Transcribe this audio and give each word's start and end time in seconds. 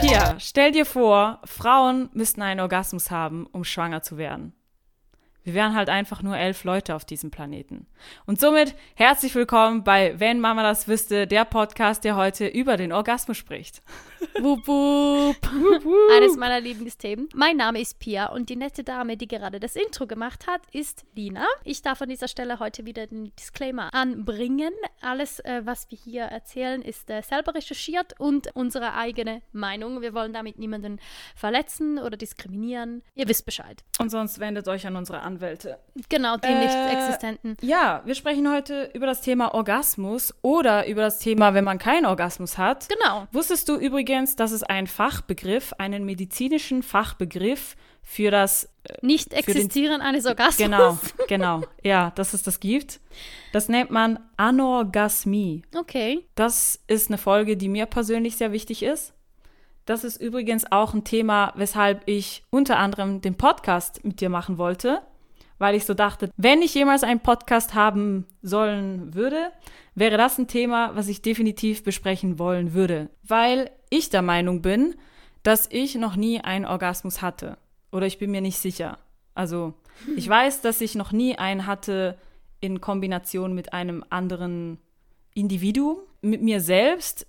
Pia, 0.00 0.36
stell 0.38 0.72
dir 0.72 0.86
vor, 0.86 1.40
Frauen 1.44 2.08
müssten 2.12 2.42
einen 2.42 2.60
Orgasmus 2.60 3.10
haben, 3.10 3.46
um 3.52 3.64
schwanger 3.64 4.02
zu 4.02 4.18
werden. 4.18 4.52
Wir 5.42 5.54
wären 5.54 5.74
halt 5.74 5.88
einfach 5.88 6.22
nur 6.22 6.36
elf 6.36 6.64
Leute 6.64 6.94
auf 6.94 7.04
diesem 7.04 7.30
Planeten. 7.30 7.86
Und 8.26 8.40
somit 8.40 8.74
herzlich 8.94 9.34
willkommen 9.34 9.84
bei 9.84 10.18
Wenn 10.18 10.40
Mama 10.40 10.62
das 10.62 10.86
wüsste, 10.86 11.26
der 11.26 11.44
Podcast, 11.44 12.04
der 12.04 12.16
heute 12.16 12.46
über 12.46 12.76
den 12.76 12.92
Orgasmus 12.92 13.36
spricht. 13.36 13.82
Wup, 14.40 14.66
wup. 14.68 15.36
Eines 16.14 16.36
meiner 16.36 16.60
Lieblingsthemen. 16.60 17.28
Mein 17.34 17.56
Name 17.56 17.80
ist 17.80 17.98
Pia 17.98 18.26
und 18.26 18.48
die 18.48 18.56
nette 18.56 18.84
Dame, 18.84 19.16
die 19.16 19.26
gerade 19.26 19.60
das 19.60 19.76
Intro 19.76 20.06
gemacht 20.06 20.46
hat, 20.46 20.60
ist 20.72 21.04
Lina. 21.14 21.46
Ich 21.64 21.80
darf 21.82 22.02
an 22.02 22.08
dieser 22.08 22.28
Stelle 22.28 22.58
heute 22.58 22.84
wieder 22.84 23.06
den 23.06 23.34
Disclaimer 23.36 23.92
anbringen. 23.94 24.72
Alles, 25.00 25.40
äh, 25.40 25.62
was 25.64 25.90
wir 25.90 25.98
hier 25.98 26.24
erzählen, 26.24 26.82
ist 26.82 27.08
äh, 27.10 27.22
selber 27.22 27.54
recherchiert 27.54 28.18
und 28.18 28.54
unsere 28.54 28.94
eigene 28.94 29.40
Meinung. 29.52 30.02
Wir 30.02 30.12
wollen 30.12 30.32
damit 30.32 30.58
niemanden 30.58 31.00
verletzen 31.34 31.98
oder 31.98 32.16
diskriminieren. 32.16 33.02
Ihr 33.14 33.28
wisst 33.28 33.46
Bescheid. 33.46 33.82
Und 33.98 34.10
sonst 34.10 34.38
wendet 34.38 34.68
euch 34.68 34.86
an 34.86 34.96
unsere 34.96 35.20
Anwälte. 35.20 35.78
Genau, 36.08 36.36
die 36.36 36.46
Äh, 36.48 36.60
nicht 36.60 36.74
existenten. 36.92 37.56
Ja, 37.62 38.02
wir 38.04 38.14
sprechen 38.14 38.52
heute 38.52 38.90
über 38.92 39.06
das 39.06 39.22
Thema 39.22 39.54
Orgasmus 39.54 40.34
oder 40.42 40.86
über 40.86 41.02
das 41.02 41.18
Thema, 41.20 41.54
wenn 41.54 41.64
man 41.64 41.78
keinen 41.78 42.06
Orgasmus 42.06 42.58
hat. 42.58 42.88
Genau. 42.88 43.26
Wusstest 43.32 43.68
du 43.68 43.76
übrigens, 43.76 44.09
dass 44.36 44.52
es 44.52 44.62
einen 44.62 44.86
Fachbegriff, 44.86 45.72
einen 45.78 46.04
medizinischen 46.04 46.82
Fachbegriff 46.82 47.76
für 48.02 48.30
das 48.30 48.68
Nicht 49.02 49.32
den- 49.32 49.38
existieren 49.38 50.00
eines 50.00 50.26
Orgasmus. 50.26 50.58
Genau, 50.58 50.98
genau. 51.28 51.62
Ja, 51.82 52.10
dass 52.14 52.32
es 52.34 52.42
das 52.42 52.60
gibt. 52.60 53.00
Das 53.52 53.68
nennt 53.68 53.90
man 53.90 54.18
Anorgasmie. 54.36 55.62
Okay. 55.76 56.26
Das 56.34 56.80
ist 56.86 57.08
eine 57.08 57.18
Folge, 57.18 57.56
die 57.56 57.68
mir 57.68 57.86
persönlich 57.86 58.36
sehr 58.36 58.52
wichtig 58.52 58.82
ist. 58.82 59.12
Das 59.86 60.04
ist 60.04 60.20
übrigens 60.20 60.70
auch 60.70 60.94
ein 60.94 61.04
Thema, 61.04 61.52
weshalb 61.56 62.02
ich 62.06 62.44
unter 62.50 62.78
anderem 62.78 63.20
den 63.20 63.36
Podcast 63.36 64.04
mit 64.04 64.20
dir 64.20 64.28
machen 64.28 64.56
wollte, 64.58 65.02
weil 65.60 65.74
ich 65.74 65.84
so 65.84 65.94
dachte, 65.94 66.30
wenn 66.38 66.62
ich 66.62 66.74
jemals 66.74 67.04
einen 67.04 67.20
Podcast 67.20 67.74
haben 67.74 68.26
sollen 68.40 69.14
würde, 69.14 69.52
wäre 69.94 70.16
das 70.16 70.38
ein 70.38 70.48
Thema, 70.48 70.96
was 70.96 71.06
ich 71.08 71.20
definitiv 71.20 71.84
besprechen 71.84 72.38
wollen 72.38 72.72
würde, 72.72 73.10
weil 73.22 73.70
ich 73.90 74.08
der 74.08 74.22
Meinung 74.22 74.62
bin, 74.62 74.94
dass 75.42 75.68
ich 75.70 75.96
noch 75.96 76.16
nie 76.16 76.40
einen 76.40 76.64
Orgasmus 76.64 77.20
hatte 77.20 77.58
oder 77.92 78.06
ich 78.06 78.18
bin 78.18 78.30
mir 78.30 78.40
nicht 78.40 78.56
sicher. 78.56 78.98
Also, 79.34 79.74
ich 80.16 80.28
weiß, 80.28 80.62
dass 80.62 80.80
ich 80.80 80.94
noch 80.94 81.12
nie 81.12 81.36
einen 81.36 81.66
hatte 81.66 82.18
in 82.60 82.80
Kombination 82.80 83.54
mit 83.54 83.74
einem 83.74 84.02
anderen 84.08 84.78
Individuum. 85.34 85.98
Mit 86.22 86.42
mir 86.42 86.60
selbst 86.60 87.26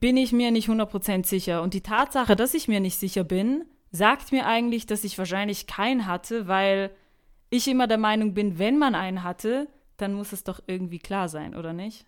bin 0.00 0.16
ich 0.16 0.32
mir 0.32 0.50
nicht 0.50 0.68
100% 0.68 1.26
sicher. 1.26 1.62
Und 1.62 1.74
die 1.74 1.80
Tatsache, 1.80 2.36
dass 2.36 2.54
ich 2.54 2.68
mir 2.68 2.80
nicht 2.80 2.98
sicher 2.98 3.24
bin, 3.24 3.64
sagt 3.92 4.32
mir 4.32 4.46
eigentlich, 4.46 4.86
dass 4.86 5.04
ich 5.04 5.16
wahrscheinlich 5.16 5.66
keinen 5.66 6.06
hatte, 6.06 6.48
weil 6.48 6.90
ich 7.50 7.68
immer 7.68 7.86
der 7.86 7.98
Meinung 7.98 8.34
bin, 8.34 8.58
wenn 8.58 8.78
man 8.78 8.94
einen 8.94 9.22
hatte, 9.22 9.68
dann 9.96 10.14
muss 10.14 10.32
es 10.32 10.44
doch 10.44 10.60
irgendwie 10.66 10.98
klar 10.98 11.28
sein, 11.28 11.54
oder 11.54 11.72
nicht? 11.72 12.06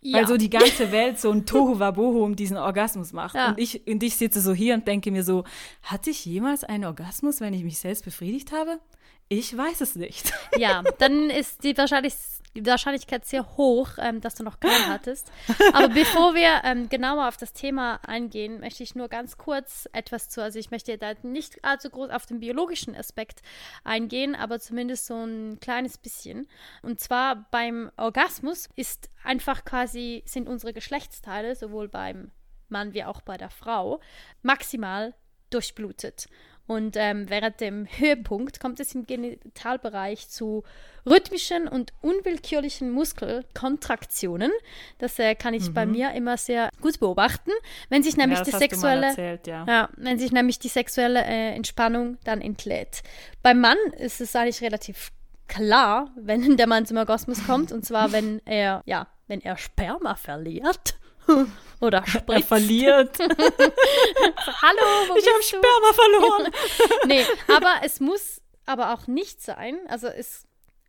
Ja. 0.00 0.18
Weil 0.18 0.26
so 0.26 0.36
die 0.36 0.50
ganze 0.50 0.90
Welt 0.90 1.20
so 1.20 1.30
ein 1.30 1.46
Tohuwabohu 1.46 2.24
um 2.24 2.34
diesen 2.34 2.56
Orgasmus 2.56 3.12
macht. 3.12 3.36
Ja. 3.36 3.50
Und, 3.50 3.60
ich, 3.60 3.86
und 3.86 4.02
ich 4.02 4.16
sitze 4.16 4.40
so 4.40 4.52
hier 4.52 4.74
und 4.74 4.88
denke 4.88 5.12
mir 5.12 5.22
so, 5.22 5.44
hatte 5.82 6.10
ich 6.10 6.24
jemals 6.24 6.64
einen 6.64 6.84
Orgasmus, 6.84 7.40
wenn 7.40 7.54
ich 7.54 7.62
mich 7.62 7.78
selbst 7.78 8.04
befriedigt 8.04 8.50
habe? 8.52 8.80
Ich 9.28 9.56
weiß 9.56 9.80
es 9.80 9.96
nicht. 9.96 10.32
Ja, 10.58 10.82
dann 10.98 11.30
ist 11.30 11.64
die, 11.64 11.76
Wahrscheinlich 11.78 12.14
die 12.54 12.66
Wahrscheinlichkeit 12.66 13.24
sehr 13.24 13.56
hoch, 13.56 13.90
ähm, 13.98 14.20
dass 14.20 14.34
du 14.34 14.42
noch 14.42 14.60
keinen 14.60 14.88
hattest. 14.88 15.30
Aber 15.72 15.88
bevor 15.94 16.34
wir 16.34 16.62
ähm, 16.64 16.88
genauer 16.88 17.28
auf 17.28 17.36
das 17.36 17.52
Thema 17.52 18.00
eingehen, 18.06 18.60
möchte 18.60 18.82
ich 18.82 18.94
nur 18.94 19.08
ganz 19.08 19.38
kurz 19.38 19.88
etwas 19.92 20.28
zu, 20.28 20.42
also 20.42 20.58
ich 20.58 20.70
möchte 20.70 20.98
da 20.98 21.14
nicht 21.22 21.64
allzu 21.64 21.88
groß 21.90 22.10
auf 22.10 22.26
den 22.26 22.40
biologischen 22.40 22.94
Aspekt 22.94 23.40
eingehen, 23.84 24.34
aber 24.34 24.60
zumindest 24.60 25.06
so 25.06 25.14
ein 25.14 25.58
kleines 25.60 25.96
bisschen. 25.96 26.46
Und 26.82 27.00
zwar 27.00 27.46
beim 27.50 27.90
Orgasmus 27.96 28.68
ist 28.76 29.08
einfach 29.24 29.64
quasi, 29.64 30.22
sind 30.26 30.48
unsere 30.48 30.74
Geschlechtsteile, 30.74 31.56
sowohl 31.56 31.88
beim 31.88 32.30
Mann 32.68 32.92
wie 32.94 33.04
auch 33.04 33.22
bei 33.22 33.36
der 33.36 33.50
Frau, 33.50 34.00
maximal 34.42 35.14
durchblutet. 35.50 36.26
Und 36.66 36.96
ähm, 36.96 37.28
während 37.28 37.60
dem 37.60 37.86
Höhepunkt 37.86 38.60
kommt 38.60 38.80
es 38.80 38.94
im 38.94 39.04
Genitalbereich 39.06 40.28
zu 40.28 40.62
rhythmischen 41.04 41.66
und 41.66 41.92
unwillkürlichen 42.00 42.90
Muskelkontraktionen. 42.90 44.52
Das 44.98 45.18
äh, 45.18 45.34
kann 45.34 45.54
ich 45.54 45.74
bei 45.74 45.84
mir 45.86 46.12
immer 46.12 46.36
sehr 46.36 46.70
gut 46.80 47.00
beobachten. 47.00 47.50
Wenn 47.88 48.02
sich 48.02 48.16
nämlich 48.16 48.38
ja, 48.38 48.44
die 48.44 48.50
sexuelle 48.52 49.06
erzählt, 49.06 49.46
ja. 49.46 49.64
ja, 49.66 49.88
wenn 49.96 50.18
sich 50.18 50.30
nämlich 50.30 50.58
die 50.60 50.68
sexuelle 50.68 51.24
äh, 51.24 51.54
Entspannung 51.54 52.18
dann 52.24 52.40
entlädt. 52.40 53.02
Beim 53.42 53.60
Mann 53.60 53.78
ist 53.98 54.20
es 54.20 54.34
eigentlich 54.36 54.62
relativ 54.62 55.10
klar, 55.48 56.10
wenn 56.16 56.56
der 56.56 56.68
Mann 56.68 56.86
zum 56.86 56.96
Orgasmus 56.96 57.44
kommt, 57.44 57.72
und 57.72 57.84
zwar 57.84 58.12
wenn 58.12 58.40
er, 58.44 58.82
ja, 58.86 59.08
wenn 59.26 59.40
er 59.40 59.56
Sperma 59.56 60.14
verliert 60.14 60.96
oder 61.80 61.98
Er 61.98 62.06
spritzt. 62.06 62.48
verliert. 62.48 63.18
Hallo, 63.18 64.82
wo 65.08 65.16
Ich 65.16 65.26
habe? 65.28 65.42
Sperma 65.42 65.92
verloren. 65.92 66.52
Nee, 67.06 67.24
aber 67.48 67.80
es 67.82 68.00
muss 68.00 68.40
aber 68.66 68.92
auch 68.94 69.06
nicht 69.06 69.42
sein, 69.42 69.78
also 69.88 70.06
es 70.06 70.46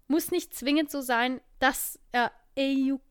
muss 0.08 0.32
nicht 0.32 0.56
zwingend 0.56 0.92
so 0.92 1.02
sein, 1.02 1.42
dass 1.60 2.00
er 2.12 2.32
ejuka, 2.56 3.04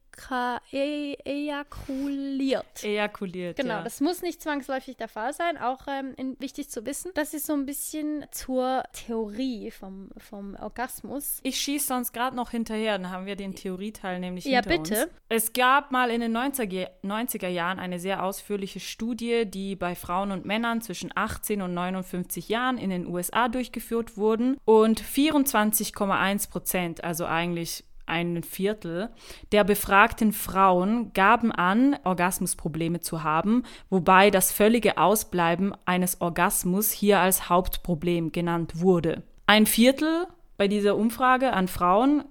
e 0.73 1.17
ejakuliert. 1.25 2.83
Ejakuliert. 2.83 3.57
Genau, 3.57 3.75
ja. 3.75 3.83
das 3.83 4.01
muss 4.01 4.23
nicht 4.23 4.43
zwangsläufig 4.43 4.97
der 4.97 5.09
Fall 5.09 5.33
sein, 5.33 5.59
auch 5.59 5.87
ähm, 5.89 6.15
in, 6.17 6.39
wichtig 6.41 6.71
zu 6.71 6.85
wissen. 6.87 7.11
Das 7.15 7.35
ist 7.35 7.47
so 7.47 7.55
ein 7.55 7.67
bisschen 7.67 8.25
zur 8.31 8.83
Theorie 8.93 9.71
vom, 9.71 10.11
vom 10.17 10.57
Orgasmus. 10.57 11.41
Ich 11.43 11.61
schieße 11.61 11.87
sonst 11.87 12.13
gerade 12.13 12.37
noch 12.37 12.51
hinterher, 12.51 12.99
dann 12.99 13.11
haben 13.11 13.27
wir 13.27 13.37
den 13.37 13.55
Theorieteil 13.55 14.21
nämlich 14.21 14.45
Ja, 14.45 14.61
hinter 14.61 14.71
bitte. 14.71 15.05
uns. 15.05 15.13
Es 15.29 15.53
gab 15.53 15.91
mal 15.91 16.11
in 16.11 16.21
den 16.21 16.37
90er, 16.37 16.89
90er 17.03 17.49
Jahren 17.49 17.79
eine 17.79 17.99
sehr 17.99 18.23
ausführliche 18.23 18.81
Studie, 18.81 19.47
die 19.47 19.77
bei 19.77 19.95
Frauen 19.95 20.31
und 20.33 20.45
Männern 20.45 20.81
zwischen 20.83 21.11
18 21.15 21.63
und 21.63 21.75
59 21.75 22.49
Jahren 22.49 22.79
in 22.79 22.91
den 22.91 23.07
USA 23.07 23.49
durchgeführt 23.49 24.17
wurden 24.17 24.59
und 24.65 25.01
24,1 25.03 26.51
Prozent, 26.51 27.05
also 27.05 27.27
eigentlich 27.27 27.85
ein 28.07 28.43
Viertel 28.43 29.11
der 29.53 29.65
befragten 29.65 30.33
Frauen 30.33 31.13
gaben 31.13 31.53
an, 31.53 31.97
Orgasmusprobleme 32.05 33.01
zu 33.01 33.23
haben, 33.23 33.65
wobei 33.91 34.31
das 34.31 34.53
völlige 34.53 34.99
Ausbleiben 34.99 35.75
eines 35.85 36.21
Orgasmus 36.21 36.91
hier 36.91 37.21
als 37.21 37.49
Hauptproblem 37.49 38.33
genannt 38.33 38.81
wurde. 38.81 39.23
Ein 39.47 39.67
Viertel 39.67 40.27
bei 40.57 40.69
dieser 40.69 40.97
Umfrage 40.97 41.53
an 41.53 41.69
Frauen 41.69 42.25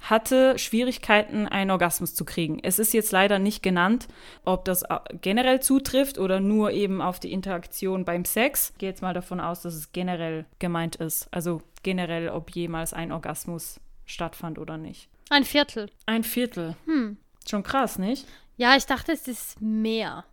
hatte 0.00 0.58
Schwierigkeiten, 0.58 1.46
einen 1.46 1.70
Orgasmus 1.70 2.14
zu 2.14 2.24
kriegen. 2.24 2.58
Es 2.62 2.78
ist 2.78 2.94
jetzt 2.94 3.12
leider 3.12 3.38
nicht 3.38 3.62
genannt, 3.62 4.08
ob 4.44 4.64
das 4.64 4.82
äh, 4.82 4.98
generell 5.20 5.60
zutrifft 5.60 6.18
oder 6.18 6.40
nur 6.40 6.70
eben 6.72 7.02
auf 7.02 7.20
die 7.20 7.32
Interaktion 7.32 8.04
beim 8.04 8.24
Sex. 8.24 8.70
Ich 8.72 8.78
gehe 8.78 8.88
jetzt 8.88 9.02
mal 9.02 9.14
davon 9.14 9.40
aus, 9.40 9.62
dass 9.62 9.74
es 9.74 9.92
generell 9.92 10.46
gemeint 10.58 10.96
ist. 10.96 11.28
Also 11.30 11.60
generell, 11.82 12.30
ob 12.30 12.50
jemals 12.50 12.92
ein 12.92 13.12
Orgasmus 13.12 13.80
stattfand 14.10 14.58
oder 14.58 14.76
nicht. 14.76 15.08
Ein 15.30 15.44
Viertel. 15.44 15.90
Ein 16.06 16.24
Viertel. 16.24 16.76
Hm. 16.86 17.16
Schon 17.48 17.62
krass, 17.62 17.98
nicht? 17.98 18.26
Ja, 18.56 18.76
ich 18.76 18.86
dachte, 18.86 19.12
es 19.12 19.28
ist 19.28 19.60
mehr. 19.60 20.24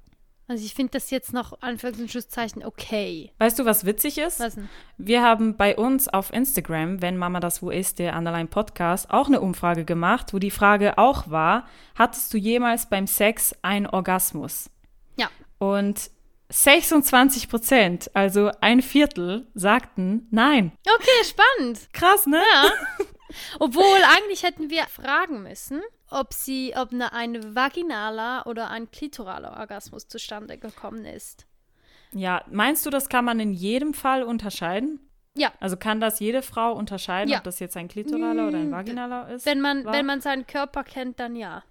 Also 0.49 0.63
ich 0.63 0.73
finde 0.73 0.91
das 0.91 1.09
jetzt 1.09 1.33
noch 1.33 1.59
Anführungs- 1.59 1.99
und 1.99 2.11
Schlusszeichen 2.11 2.63
okay. 2.63 3.33
Weißt 3.37 3.59
du, 3.59 3.65
was 3.65 3.85
witzig 3.85 4.17
ist? 4.17 4.39
Was 4.39 4.55
denn? 4.55 4.69
Wir 4.97 5.21
haben 5.21 5.57
bei 5.57 5.75
uns 5.75 6.07
auf 6.07 6.31
Instagram, 6.31 7.01
wenn 7.01 7.17
Mama 7.17 7.41
das 7.41 7.61
wo 7.61 7.69
ist, 7.69 7.99
der 7.99 8.15
Underline 8.15 8.47
Podcast, 8.47 9.11
auch 9.11 9.27
eine 9.27 9.41
Umfrage 9.41 9.83
gemacht, 9.83 10.33
wo 10.33 10.39
die 10.39 10.51
Frage 10.51 10.97
auch 10.97 11.29
war, 11.29 11.67
hattest 11.95 12.33
du 12.33 12.37
jemals 12.37 12.87
beim 12.89 13.07
Sex 13.07 13.55
einen 13.61 13.87
Orgasmus? 13.87 14.69
Ja. 15.17 15.29
Und 15.59 16.09
26 16.49 17.49
Prozent, 17.49 18.11
also 18.13 18.49
ein 18.61 18.81
Viertel, 18.81 19.47
sagten 19.53 20.27
nein. 20.31 20.71
Okay, 20.85 21.25
spannend. 21.25 21.89
Krass, 21.91 22.25
ne? 22.25 22.41
Ja. 22.53 22.71
Obwohl, 23.59 23.97
eigentlich 24.15 24.43
hätten 24.43 24.69
wir 24.69 24.83
fragen 24.85 25.43
müssen, 25.43 25.81
ob 26.09 26.33
sie, 26.33 26.73
ob 26.75 26.91
eine, 26.93 27.11
ein 27.13 27.55
vaginaler 27.55 28.45
oder 28.47 28.69
ein 28.69 28.89
klitoraler 28.91 29.57
Orgasmus 29.59 30.07
zustande 30.07 30.57
gekommen 30.57 31.05
ist. 31.05 31.45
Ja, 32.13 32.43
meinst 32.49 32.85
du, 32.85 32.89
das 32.89 33.09
kann 33.09 33.25
man 33.25 33.39
in 33.39 33.51
jedem 33.53 33.93
Fall 33.93 34.23
unterscheiden? 34.23 34.99
Ja. 35.35 35.51
Also 35.59 35.77
kann 35.77 35.99
das 35.99 36.19
jede 36.19 36.41
Frau 36.41 36.73
unterscheiden, 36.73 37.29
Ja. 37.31 37.37
ob 37.39 37.43
das 37.43 37.59
jetzt 37.59 37.77
ein 37.77 37.87
klitoraler 37.89 38.47
oder 38.47 38.57
ein 38.57 38.69
Mm, 38.69 38.73
vaginaler 38.73 39.29
ist? 39.29 39.45
Wenn 39.45 39.61
man, 39.61 39.85
War- 39.85 39.93
wenn 39.93 40.05
man 40.05 40.21
seinen 40.21 40.47
Körper 40.47 40.83
kennt, 40.83 41.19
dann 41.19 41.35
ja. 41.35 41.63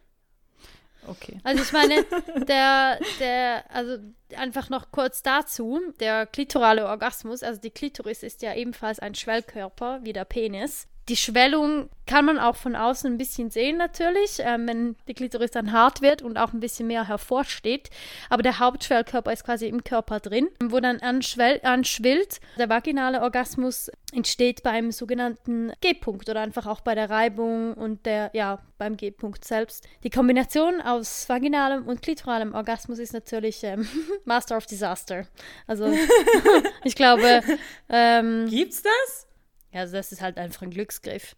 Okay. 1.08 1.40
Also 1.44 1.62
ich 1.62 1.72
meine, 1.72 2.04
der, 2.48 2.98
der, 3.20 3.64
also 3.72 3.98
einfach 4.36 4.70
noch 4.70 4.90
kurz 4.90 5.22
dazu, 5.22 5.80
der 6.00 6.26
klitorale 6.26 6.86
Orgasmus, 6.86 7.42
also 7.42 7.60
die 7.60 7.70
Klitoris 7.70 8.22
ist 8.22 8.42
ja 8.42 8.54
ebenfalls 8.54 8.98
ein 8.98 9.14
Schwellkörper 9.14 10.00
wie 10.02 10.12
der 10.12 10.24
Penis. 10.24 10.88
Die 11.08 11.16
Schwellung 11.16 11.88
kann 12.06 12.24
man 12.24 12.38
auch 12.38 12.56
von 12.56 12.74
außen 12.74 13.12
ein 13.12 13.18
bisschen 13.18 13.50
sehen 13.50 13.76
natürlich, 13.76 14.38
ähm, 14.40 14.66
wenn 14.66 14.96
die 15.06 15.14
Klitoris 15.14 15.52
dann 15.52 15.70
hart 15.70 16.02
wird 16.02 16.20
und 16.22 16.36
auch 16.36 16.52
ein 16.52 16.58
bisschen 16.58 16.88
mehr 16.88 17.06
hervorsteht. 17.06 17.90
Aber 18.28 18.42
der 18.42 18.58
Hauptschwellkörper 18.58 19.32
ist 19.32 19.44
quasi 19.44 19.66
im 19.68 19.84
Körper 19.84 20.18
drin, 20.18 20.48
wo 20.60 20.80
dann 20.80 20.98
anschwell, 20.98 21.60
anschwillt. 21.62 22.40
Der 22.58 22.68
vaginale 22.68 23.22
Orgasmus 23.22 23.88
entsteht 24.12 24.64
beim 24.64 24.90
sogenannten 24.90 25.72
G-Punkt 25.80 26.28
oder 26.28 26.40
einfach 26.40 26.66
auch 26.66 26.80
bei 26.80 26.96
der 26.96 27.08
Reibung 27.08 27.74
und 27.74 28.04
der, 28.06 28.30
ja, 28.34 28.58
beim 28.78 28.96
G-Punkt 28.96 29.44
selbst. 29.44 29.86
Die 30.02 30.10
Kombination 30.10 30.80
aus 30.80 31.28
vaginalem 31.28 31.86
und 31.86 32.02
klitoralem 32.02 32.54
Orgasmus 32.54 32.98
ist 32.98 33.12
natürlich 33.12 33.62
ähm, 33.62 33.86
Master 34.24 34.56
of 34.56 34.66
Disaster. 34.66 35.26
Also 35.66 35.92
ich 36.84 36.94
glaube. 36.94 37.42
Ähm, 37.88 38.46
Gibt's 38.48 38.82
das? 38.82 39.26
Ja, 39.72 39.80
also 39.80 39.96
das 39.96 40.12
ist 40.12 40.20
halt 40.22 40.38
einfach 40.38 40.62
ein 40.62 40.70
Glücksgriff. 40.70 41.36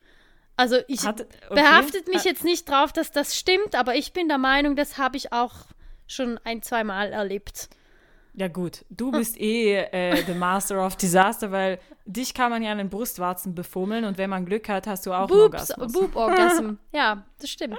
Also 0.56 0.78
ich 0.88 1.06
Hat, 1.06 1.20
okay. 1.20 1.54
behaftet 1.54 2.08
mich 2.08 2.24
jetzt 2.24 2.42
nicht 2.42 2.68
drauf, 2.68 2.92
dass 2.92 3.12
das 3.12 3.36
stimmt, 3.36 3.76
aber 3.76 3.94
ich 3.94 4.12
bin 4.12 4.26
der 4.26 4.38
Meinung, 4.38 4.74
das 4.74 4.98
habe 4.98 5.16
ich 5.16 5.32
auch 5.32 5.54
schon 6.08 6.38
ein, 6.42 6.62
zwei 6.62 6.82
Mal 6.82 7.12
erlebt. 7.12 7.68
Ja 8.34 8.48
gut, 8.48 8.84
du 8.88 9.10
bist 9.10 9.40
eh 9.40 9.76
äh, 9.76 10.24
the 10.24 10.34
Master 10.34 10.84
of 10.84 10.96
Disaster, 10.96 11.52
weil 11.52 11.78
dich 12.06 12.34
kann 12.34 12.50
man 12.50 12.62
ja 12.62 12.72
an 12.72 12.78
den 12.78 12.88
Brustwarzen 12.88 13.54
befummeln 13.54 14.04
und 14.04 14.18
wenn 14.18 14.30
man 14.30 14.46
Glück 14.46 14.68
hat, 14.68 14.86
hast 14.86 15.06
du 15.06 15.12
auch 15.12 15.28
Boobs, 15.28 15.70
einen 15.72 15.82
Orgasmus. 15.82 15.92
Boob-Orgasm, 15.92 16.70
ja, 16.92 17.24
das 17.40 17.50
stimmt. 17.50 17.78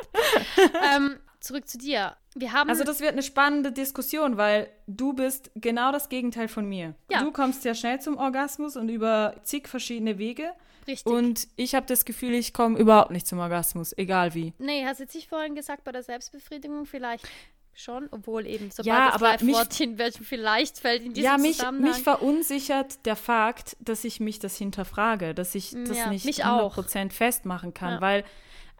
ähm, 0.95 1.17
zurück 1.39 1.67
zu 1.67 1.77
dir. 1.77 2.15
Wir 2.39 2.53
haben 2.53 2.69
also 2.69 2.83
das 2.83 3.01
wird 3.01 3.11
eine 3.11 3.23
spannende 3.23 3.71
Diskussion, 3.71 4.37
weil 4.37 4.69
du 4.87 5.13
bist 5.13 5.51
genau 5.55 5.91
das 5.91 6.09
Gegenteil 6.09 6.47
von 6.47 6.65
mir. 6.67 6.95
Ja. 7.11 7.21
Du 7.21 7.31
kommst 7.31 7.65
ja 7.65 7.75
schnell 7.75 7.99
zum 7.99 8.17
Orgasmus 8.17 8.77
und 8.77 8.89
über 8.89 9.35
zig 9.43 9.67
verschiedene 9.67 10.17
Wege. 10.17 10.51
Richtig. 10.87 11.11
Und 11.11 11.47
ich 11.57 11.75
habe 11.75 11.85
das 11.85 12.05
Gefühl, 12.05 12.33
ich 12.33 12.53
komme 12.53 12.79
überhaupt 12.79 13.11
nicht 13.11 13.27
zum 13.27 13.39
Orgasmus, 13.39 13.93
egal 13.97 14.33
wie. 14.33 14.53
Nee, 14.57 14.85
hast 14.85 14.99
du 14.99 15.03
jetzt 15.03 15.15
nicht 15.15 15.27
vorhin 15.27 15.53
gesagt, 15.53 15.83
bei 15.83 15.91
der 15.91 16.03
Selbstbefriedigung 16.03 16.85
vielleicht 16.85 17.27
schon, 17.73 18.07
obwohl 18.11 18.47
eben 18.47 18.71
sobald 18.71 18.87
ja, 18.87 19.11
das 19.11 19.21
aber 19.21 19.43
mich, 19.43 19.55
Wortchen 19.55 19.97
vielleicht 19.97 20.79
fällt 20.79 21.03
in 21.03 21.13
diesem 21.13 21.31
ja, 21.31 21.37
mich, 21.37 21.57
Zusammenhang. 21.57 21.91
mich 21.91 22.03
verunsichert 22.03 23.05
der 23.05 23.15
Fakt, 23.15 23.77
dass 23.79 24.03
ich 24.03 24.19
mich 24.19 24.39
das 24.39 24.57
hinterfrage, 24.57 25.33
dass 25.33 25.55
ich 25.55 25.71
das 25.71 25.97
ja, 25.97 26.09
nicht 26.09 26.25
100% 26.45 26.47
auch. 26.47 27.11
festmachen 27.11 27.73
kann, 27.73 27.93
ja. 27.93 28.01
weil 28.01 28.23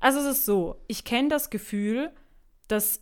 also 0.02 0.20
es 0.20 0.38
ist 0.38 0.46
so, 0.46 0.78
ich 0.88 1.04
kenne 1.04 1.30
das 1.30 1.50
Gefühl, 1.50 2.12
dass 2.68 3.02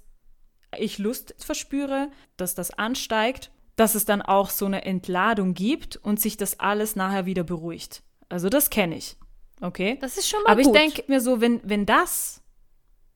ich 0.79 0.97
Lust 0.97 1.35
verspüre, 1.37 2.09
dass 2.37 2.55
das 2.55 2.71
ansteigt, 2.71 3.51
dass 3.75 3.95
es 3.95 4.05
dann 4.05 4.21
auch 4.21 4.49
so 4.49 4.65
eine 4.65 4.85
Entladung 4.85 5.53
gibt 5.53 5.97
und 5.97 6.19
sich 6.19 6.37
das 6.37 6.59
alles 6.59 6.95
nachher 6.95 7.25
wieder 7.25 7.43
beruhigt. 7.43 8.01
Also 8.29 8.49
das 8.49 8.69
kenne 8.69 8.97
ich. 8.97 9.17
Okay? 9.61 9.97
Das 10.01 10.17
ist 10.17 10.27
schon 10.29 10.41
mal 10.43 10.51
Aber 10.51 10.61
gut. 10.61 10.75
ich 10.75 10.81
denke 10.81 11.03
mir 11.07 11.21
so, 11.21 11.41
wenn, 11.41 11.61
wenn 11.63 11.85
das 11.85 12.41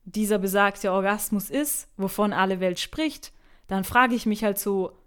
dieser 0.03 0.39
besagte 0.39 0.91
Orgasmus 0.91 1.49
ist, 1.49 1.87
wovon 1.97 2.33
alle 2.33 2.59
Welt 2.59 2.79
spricht, 2.79 3.33
dann 3.67 3.83
frage 3.83 4.15
ich 4.15 4.25
mich 4.25 4.43
halt 4.43 4.59
so, 4.59 4.97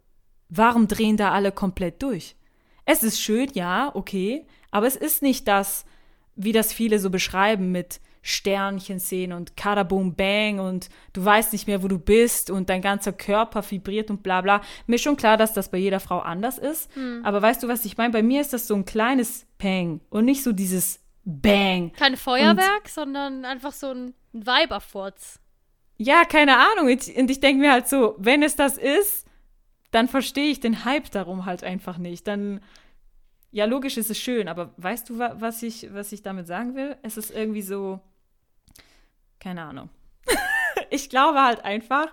warum 0.48 0.88
drehen 0.88 1.16
da 1.16 1.32
alle 1.32 1.52
komplett 1.52 2.02
durch? 2.02 2.36
Es 2.84 3.02
ist 3.02 3.20
schön, 3.20 3.50
ja, 3.54 3.90
okay, 3.94 4.46
aber 4.70 4.86
es 4.86 4.96
ist 4.96 5.22
nicht 5.22 5.48
das, 5.48 5.84
wie 6.36 6.52
das 6.52 6.72
viele 6.72 6.98
so 6.98 7.10
beschreiben 7.10 7.72
mit 7.72 8.00
Sternchen 8.26 8.98
sehen 8.98 9.34
und 9.34 9.54
Kadaboom 9.54 10.14
Bang 10.14 10.58
und 10.58 10.88
du 11.12 11.22
weißt 11.22 11.52
nicht 11.52 11.66
mehr, 11.66 11.82
wo 11.82 11.88
du 11.88 11.98
bist 11.98 12.48
und 12.48 12.70
dein 12.70 12.80
ganzer 12.80 13.12
Körper 13.12 13.62
vibriert 13.70 14.08
und 14.08 14.22
bla 14.22 14.40
bla. 14.40 14.62
Mir 14.86 14.94
ist 14.96 15.02
schon 15.02 15.18
klar, 15.18 15.36
dass 15.36 15.52
das 15.52 15.70
bei 15.70 15.76
jeder 15.76 16.00
Frau 16.00 16.20
anders 16.20 16.56
ist. 16.56 16.92
Hm. 16.94 17.20
Aber 17.22 17.42
weißt 17.42 17.62
du, 17.62 17.68
was 17.68 17.84
ich 17.84 17.98
meine? 17.98 18.14
Bei 18.14 18.22
mir 18.22 18.40
ist 18.40 18.54
das 18.54 18.66
so 18.66 18.74
ein 18.74 18.86
kleines 18.86 19.46
Pang 19.58 20.00
und 20.08 20.24
nicht 20.24 20.42
so 20.42 20.52
dieses 20.52 21.00
Bang. 21.22 21.92
Kein 21.92 22.16
Feuerwerk, 22.16 22.84
und, 22.84 22.88
sondern 22.88 23.44
einfach 23.44 23.72
so 23.72 23.90
ein 23.90 24.14
Weiberfurz. 24.32 25.38
Ja, 25.98 26.24
keine 26.24 26.56
Ahnung. 26.56 26.86
Und 26.86 27.30
ich 27.30 27.40
denke 27.40 27.60
mir 27.60 27.72
halt 27.72 27.88
so, 27.88 28.14
wenn 28.16 28.42
es 28.42 28.56
das 28.56 28.78
ist, 28.78 29.26
dann 29.90 30.08
verstehe 30.08 30.50
ich 30.50 30.60
den 30.60 30.86
Hype 30.86 31.10
darum 31.10 31.44
halt 31.44 31.62
einfach 31.62 31.98
nicht. 31.98 32.26
Dann 32.26 32.60
ja, 33.50 33.66
logisch 33.66 33.98
ist 33.98 34.10
es 34.10 34.18
schön, 34.18 34.48
aber 34.48 34.72
weißt 34.78 35.10
du, 35.10 35.18
was 35.18 35.62
ich, 35.62 35.92
was 35.94 36.10
ich 36.10 36.22
damit 36.22 36.48
sagen 36.48 36.74
will? 36.74 36.96
Es 37.02 37.16
ist 37.16 37.30
irgendwie 37.30 37.62
so, 37.62 38.00
keine 39.44 39.62
Ahnung. 39.62 39.90
ich 40.90 41.10
glaube 41.10 41.42
halt 41.42 41.64
einfach, 41.64 42.06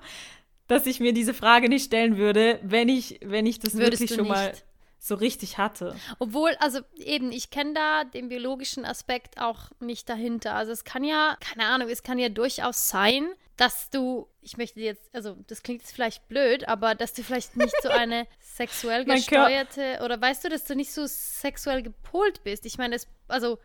dass 0.68 0.86
ich 0.86 1.00
mir 1.00 1.13
diese 1.13 1.33
Frage 1.33 1.69
nicht 1.69 1.86
stellen 1.86 2.18
würde, 2.18 2.60
wenn 2.62 2.89
ich, 2.89 3.19
wenn 3.24 3.45
ich 3.45 3.60
das 3.60 3.74
Würdest 3.75 4.01
wirklich 4.01 4.10
schon 4.10 4.28
nicht. 4.28 4.36
mal 4.36 4.54
so 5.00 5.16
richtig 5.16 5.57
hatte. 5.57 5.95
Obwohl, 6.19 6.51
also 6.60 6.81
eben, 6.95 7.31
ich 7.31 7.50
kenne 7.50 7.74
da 7.74 8.04
den 8.04 8.28
biologischen 8.28 8.86
Aspekt 8.86 9.39
auch 9.39 9.72
nicht 9.80 10.10
dahinter. 10.10 10.56
Also 10.56 10.74
es 10.74 10.83
kann 10.83 11.06
ja, 11.06 11.38
keine 11.39 11.68
Ahnung, 11.68 11.89
es 11.89 12.04
kann 12.04 12.19
ja 12.19 12.30
durchaus 12.30 12.89
sein, 12.89 13.30
dass 13.56 13.89
du, 13.89 14.27
ich 14.42 14.57
möchte 14.57 14.81
jetzt, 14.81 15.10
also 15.16 15.38
das 15.48 15.63
klingt 15.63 15.81
jetzt 15.81 15.94
vielleicht 15.94 16.27
blöd, 16.27 16.68
aber 16.68 16.95
dass 16.95 17.13
du 17.13 17.24
vielleicht 17.24 17.56
nicht 17.56 17.75
so 17.81 17.89
eine 17.89 18.27
sexuell 18.39 19.06
gesteuerte 19.06 20.01
oder 20.04 20.19
weißt 20.19 20.44
du, 20.44 20.50
dass 20.50 20.66
du 20.66 20.75
nicht 20.75 20.92
so 20.92 21.06
sexuell 21.07 21.81
gepolt 21.81 22.44
bist. 22.44 22.66
Ich 22.66 22.77
meine, 22.77 22.95
es, 22.95 23.07
also 23.30 23.57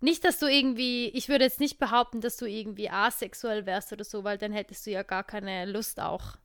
nicht, 0.00 0.24
dass 0.24 0.38
du 0.38 0.46
irgendwie, 0.46 1.08
ich 1.08 1.28
würde 1.28 1.44
jetzt 1.44 1.60
nicht 1.60 1.78
behaupten, 1.78 2.20
dass 2.20 2.36
du 2.36 2.46
irgendwie 2.46 2.90
asexuell 2.90 3.66
wärst 3.66 3.92
oder 3.92 4.04
so, 4.04 4.24
weil 4.24 4.38
dann 4.38 4.52
hättest 4.52 4.86
du 4.86 4.90
ja 4.90 5.02
gar 5.02 5.24
keine 5.24 5.64
Lust 5.66 6.00
auch, 6.00 6.36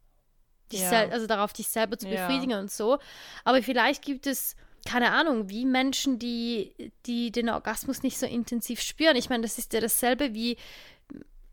dich 0.72 0.82
ja. 0.82 1.10
also 1.10 1.28
darauf 1.28 1.52
dich 1.54 1.68
selber 1.68 1.98
zu 1.98 2.08
befriedigen 2.08 2.52
ja. 2.52 2.60
und 2.60 2.72
so. 2.72 3.00
Aber 3.44 3.62
vielleicht 3.62 4.04
gibt 4.04 4.26
es, 4.26 4.56
keine 4.86 5.12
Ahnung, 5.12 5.50
wie 5.50 5.66
Menschen, 5.66 6.18
die, 6.18 6.94
die 7.06 7.32
den 7.32 7.50
Orgasmus 7.50 8.04
nicht 8.04 8.18
so 8.18 8.26
intensiv 8.26 8.82
spüren. 8.82 9.18
Ich 9.18 9.30
meine, 9.30 9.44
das 9.44 9.58
ist 9.58 9.74
ja 9.74 9.82
dasselbe 9.82 10.34
wie, 10.34 10.58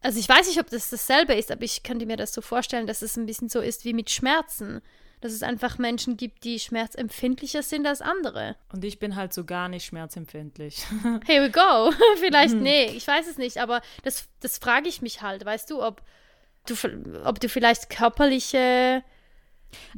also 0.01 0.21
ich 0.21 0.29
weiß 0.29 0.47
nicht, 0.47 0.61
ob 0.61 0.71
das 0.71 0.91
dasselbe 0.91 1.35
ist, 1.35 1.51
aber 1.51 1.65
ich 1.65 1.83
könnte 1.83 2.06
mir 2.06 2.17
das 2.17 2.33
so 2.33 2.41
vorstellen, 2.41 2.87
dass 2.87 3.03
es 3.03 3.17
ein 3.17 3.27
bisschen 3.27 3.49
so 3.49 3.61
ist 3.61 3.85
wie 3.85 3.93
mit 3.93 4.11
Schmerzen 4.11 4.81
dass 5.20 5.32
es 5.32 5.43
einfach 5.43 5.79
Menschen 5.79 6.17
gibt, 6.17 6.44
die 6.44 6.59
schmerzempfindlicher 6.59 7.62
sind 7.62 7.87
als 7.87 8.00
andere. 8.00 8.56
Und 8.73 8.85
ich 8.85 8.99
bin 8.99 9.17
halt 9.17 9.32
so 9.32 9.44
gar 9.44 9.69
nicht 9.69 9.85
schmerzempfindlich. 9.85 10.85
Here 11.26 11.44
we 11.44 11.50
go. 11.50 11.93
Vielleicht, 12.20 12.55
hm. 12.55 12.62
nee, 12.62 12.87
ich 12.87 13.06
weiß 13.06 13.26
es 13.29 13.38
nicht, 13.38 13.59
aber 13.59 13.81
das, 14.03 14.29
das 14.41 14.59
frage 14.59 14.88
ich 14.88 15.03
mich 15.03 15.23
halt, 15.23 15.44
weißt 15.44 15.70
du, 15.70 15.82
ob 15.82 16.03
du, 16.67 16.75
ob 17.25 17.41
du 17.41 17.49
vielleicht 17.49 17.88
körperliche 17.88 19.03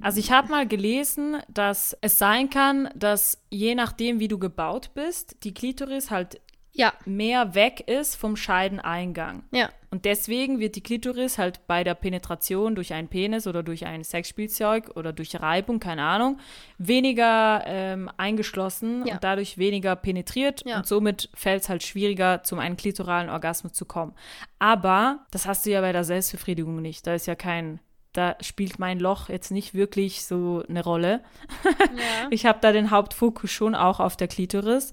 also 0.00 0.18
ich 0.18 0.32
habe 0.32 0.48
mal 0.48 0.66
gelesen, 0.66 1.36
dass 1.48 1.96
es 2.00 2.18
sein 2.18 2.50
kann, 2.50 2.90
dass 2.94 3.42
je 3.50 3.74
nachdem, 3.74 4.20
wie 4.20 4.28
du 4.28 4.38
gebaut 4.38 4.90
bist, 4.94 5.36
die 5.44 5.54
Klitoris 5.54 6.10
halt 6.10 6.40
ja. 6.72 6.92
mehr 7.04 7.54
weg 7.54 7.80
ist 7.86 8.16
vom 8.16 8.36
Scheideneingang. 8.36 9.44
Ja. 9.50 9.70
Und 9.90 10.04
deswegen 10.04 10.60
wird 10.60 10.76
die 10.76 10.82
Klitoris 10.82 11.36
halt 11.36 11.66
bei 11.66 11.82
der 11.82 11.94
Penetration 11.94 12.76
durch 12.76 12.92
einen 12.92 13.08
Penis 13.08 13.46
oder 13.46 13.62
durch 13.62 13.86
ein 13.86 14.04
Sexspielzeug 14.04 14.96
oder 14.96 15.12
durch 15.12 15.40
Reibung, 15.40 15.80
keine 15.80 16.04
Ahnung, 16.04 16.38
weniger 16.78 17.64
ähm, 17.66 18.08
eingeschlossen 18.16 19.04
ja. 19.04 19.14
und 19.14 19.24
dadurch 19.24 19.58
weniger 19.58 19.96
penetriert 19.96 20.62
ja. 20.64 20.76
und 20.76 20.86
somit 20.86 21.28
fällt 21.34 21.62
es 21.62 21.68
halt 21.68 21.82
schwieriger, 21.82 22.44
zum 22.44 22.60
einen 22.60 22.76
klitoralen 22.76 23.30
Orgasmus 23.30 23.72
zu 23.72 23.84
kommen. 23.84 24.14
Aber 24.60 25.26
das 25.32 25.46
hast 25.46 25.66
du 25.66 25.70
ja 25.70 25.80
bei 25.80 25.92
der 25.92 26.04
Selbstbefriedigung 26.04 26.80
nicht. 26.80 27.06
Da 27.06 27.14
ist 27.14 27.26
ja 27.26 27.34
kein 27.34 27.80
da 28.12 28.36
spielt 28.40 28.80
mein 28.80 28.98
Loch 28.98 29.28
jetzt 29.28 29.52
nicht 29.52 29.72
wirklich 29.72 30.24
so 30.24 30.64
eine 30.68 30.82
Rolle. 30.82 31.20
Ja. 31.64 31.70
Ich 32.30 32.46
habe 32.46 32.58
da 32.60 32.72
den 32.72 32.90
Hauptfokus 32.90 33.50
schon 33.50 33.74
auch 33.74 34.00
auf 34.00 34.16
der 34.16 34.28
Klitoris. 34.28 34.92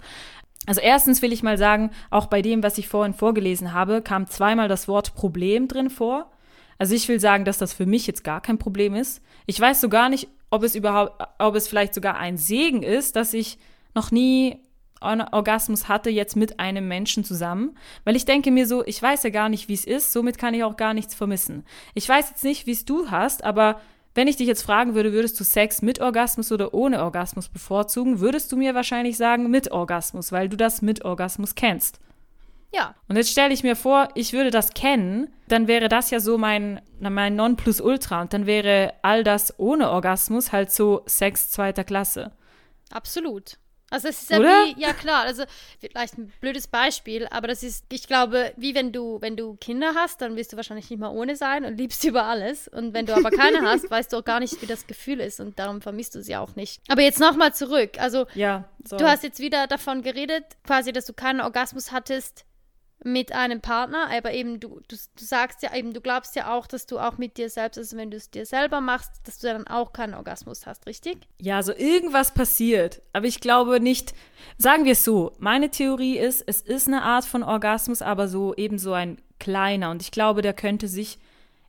Also 0.68 0.82
erstens 0.82 1.22
will 1.24 1.34
ich 1.34 1.42
mal 1.42 1.58
sagen, 1.58 1.90
auch 2.12 2.28
bei 2.28 2.44
dem, 2.44 2.62
was 2.62 2.78
ich 2.78 2.88
vorhin 2.88 3.14
vorgelesen 3.14 3.74
habe, 3.74 4.04
kam 4.04 4.28
zweimal 4.28 4.68
das 4.68 4.88
Wort 4.88 5.16
Problem 5.16 5.68
drin 5.68 5.90
vor. 5.90 6.30
Also 6.78 6.94
ich 6.94 7.08
will 7.08 7.20
sagen, 7.20 7.46
dass 7.46 7.58
das 7.58 7.74
für 7.74 7.88
mich 7.88 8.06
jetzt 8.06 8.24
gar 8.24 8.42
kein 8.42 8.60
Problem 8.60 8.94
ist. 8.94 9.24
Ich 9.48 9.60
weiß 9.60 9.82
so 9.82 9.90
gar 9.90 10.10
nicht, 10.10 10.28
ob 10.52 10.64
es 10.64 10.76
überhaupt, 10.76 11.24
ob 11.40 11.56
es 11.56 11.68
vielleicht 11.68 11.94
sogar 11.94 12.18
ein 12.18 12.38
Segen 12.38 12.84
ist, 12.84 13.16
dass 13.16 13.34
ich 13.34 13.58
noch 13.96 14.12
nie 14.12 14.60
einen 15.00 15.28
Orgasmus 15.32 15.88
hatte 15.88 16.10
jetzt 16.10 16.36
mit 16.36 16.60
einem 16.60 16.88
Menschen 16.88 17.24
zusammen, 17.24 17.78
weil 18.04 18.16
ich 18.16 18.26
denke 18.26 18.52
mir 18.52 18.68
so, 18.68 18.86
ich 18.86 19.02
weiß 19.02 19.24
ja 19.24 19.30
gar 19.30 19.48
nicht, 19.48 19.70
wie 19.70 19.74
es 19.74 19.86
ist, 19.86 20.12
somit 20.12 20.38
kann 20.38 20.54
ich 20.54 20.64
auch 20.64 20.76
gar 20.76 20.94
nichts 20.94 21.16
vermissen. 21.16 21.64
Ich 21.94 22.10
weiß 22.10 22.30
jetzt 22.30 22.44
nicht, 22.44 22.66
wie 22.66 22.72
es 22.72 22.84
du 22.84 23.10
hast, 23.10 23.44
aber 23.44 23.80
wenn 24.18 24.28
ich 24.28 24.36
dich 24.36 24.48
jetzt 24.48 24.64
fragen 24.64 24.96
würde, 24.96 25.14
würdest 25.14 25.40
du 25.40 25.44
Sex 25.44 25.84
mit 25.84 26.02
Orgasmus 26.02 26.52
oder 26.52 26.74
ohne 26.74 27.04
Orgasmus 27.04 27.50
bevorzugen, 27.50 28.20
würdest 28.20 28.52
du 28.52 28.58
mir 28.58 28.74
wahrscheinlich 28.74 29.16
sagen 29.16 29.52
mit 29.52 29.72
Orgasmus, 29.72 30.32
weil 30.32 30.50
du 30.50 30.58
das 30.58 30.82
mit 30.82 31.06
Orgasmus 31.06 31.54
kennst. 31.54 32.00
Ja. 32.74 32.96
Und 33.08 33.16
jetzt 33.16 33.30
stelle 33.30 33.54
ich 33.54 33.62
mir 33.62 33.76
vor, 33.76 34.10
ich 34.16 34.34
würde 34.34 34.50
das 34.50 34.72
kennen, 34.74 35.30
dann 35.50 35.68
wäre 35.68 35.88
das 35.88 36.10
ja 36.10 36.20
so 36.20 36.40
mein, 36.40 36.82
mein 37.00 37.36
Nonplusultra 37.36 38.22
und 38.22 38.34
dann 38.34 38.48
wäre 38.48 38.96
all 39.04 39.24
das 39.24 39.54
ohne 39.60 39.92
Orgasmus 39.92 40.52
halt 40.52 40.72
so 40.72 41.04
Sex 41.06 41.52
zweiter 41.52 41.84
Klasse. 41.84 42.32
Absolut. 42.90 43.60
Also 43.90 44.10
es 44.10 44.24
ist 44.24 44.32
ja 44.32 44.40
Oder? 44.40 44.66
wie, 44.66 44.82
ja 44.82 44.92
klar, 44.92 45.24
also 45.24 45.44
vielleicht 45.80 46.18
ein 46.18 46.32
blödes 46.42 46.68
Beispiel, 46.68 47.26
aber 47.32 47.48
das 47.48 47.64
ist, 47.64 47.86
ich 47.90 48.06
glaube, 48.08 48.52
wie 48.58 48.76
wenn 48.76 48.92
du, 48.92 49.22
wenn 49.22 49.38
du 49.38 49.56
Kinder 49.56 49.94
hast, 49.96 50.20
dann 50.22 50.36
wirst 50.36 50.52
du 50.52 50.58
wahrscheinlich 50.58 50.90
nicht 50.90 51.00
mal 51.00 51.10
ohne 51.10 51.38
sein 51.38 51.64
und 51.64 51.78
liebst 51.78 52.04
über 52.04 52.26
alles. 52.26 52.68
Und 52.68 52.94
wenn 52.94 53.06
du 53.06 53.16
aber 53.16 53.32
keine 53.32 53.62
hast, 53.70 53.90
weißt 53.90 54.12
du 54.12 54.18
auch 54.18 54.26
gar 54.26 54.42
nicht, 54.42 54.62
wie 54.62 54.66
das 54.66 54.88
Gefühl 54.88 55.22
ist 55.22 55.40
und 55.40 55.58
darum 55.58 55.82
vermisst 55.82 56.16
du 56.16 56.22
sie 56.22 56.36
auch 56.36 56.56
nicht. 56.56 56.82
Aber 56.90 57.02
jetzt 57.02 57.20
nochmal 57.20 57.54
zurück. 57.54 58.00
Also 58.00 58.26
Ja, 58.34 58.66
so. 58.84 58.98
du 58.98 59.08
hast 59.08 59.24
jetzt 59.24 59.40
wieder 59.40 59.68
davon 59.68 60.02
geredet, 60.02 60.44
quasi, 60.66 60.92
dass 60.92 61.06
du 61.06 61.14
keinen 61.14 61.40
Orgasmus 61.40 61.92
hattest 61.92 62.46
mit 63.04 63.32
einem 63.32 63.62
Partner, 63.62 64.10
aber 64.10 64.34
eben 64.34 64.60
du, 64.60 64.82
du, 64.88 64.96
du 64.96 65.24
sagst 65.24 65.62
ja 65.62 65.76
eben, 65.76 65.94
du 65.94 66.02
glaubst 66.02 66.36
ja 66.36 66.54
auch, 66.54 66.66
dass 66.66 66.88
du 66.88 67.00
auch 67.00 67.18
mit 67.18 67.38
dir 67.38 67.50
selbst, 67.50 67.78
also 67.78 67.96
wenn 67.96 68.10
du 68.10 68.18
es 68.18 68.32
dir 68.32 68.46
selber 68.46 68.82
machst, 68.82 69.12
dass 69.26 69.38
du 69.38 69.48
dann 69.48 69.68
auch 69.68 69.94
keinen 69.94 70.16
Orgasmus 70.16 70.66
hast, 70.66 70.88
richtig? 70.88 71.28
Ja, 71.40 71.62
so 71.62 71.74
irgendwas 71.74 72.34
passiert. 72.34 73.02
Aber 73.14 73.28
ich 73.28 73.40
glaube 73.40 73.80
nicht, 73.80 74.14
sagen 74.58 74.86
wir 74.86 74.94
es 74.94 75.04
so, 75.04 75.34
meine 75.38 75.70
Theorie 75.70 76.18
ist, 76.18 76.44
es 76.48 76.62
ist 76.62 76.88
eine 76.88 77.04
Art 77.04 77.26
von 77.26 77.44
Orgasmus, 77.44 78.02
aber 78.02 78.28
so 78.28 78.56
eben 78.56 78.80
so 78.80 78.94
ein 78.94 79.18
kleiner. 79.40 79.92
Und 79.92 80.02
ich 80.02 80.12
glaube, 80.12 80.42
der 80.42 80.54
könnte 80.54 80.88
sich, 80.88 81.20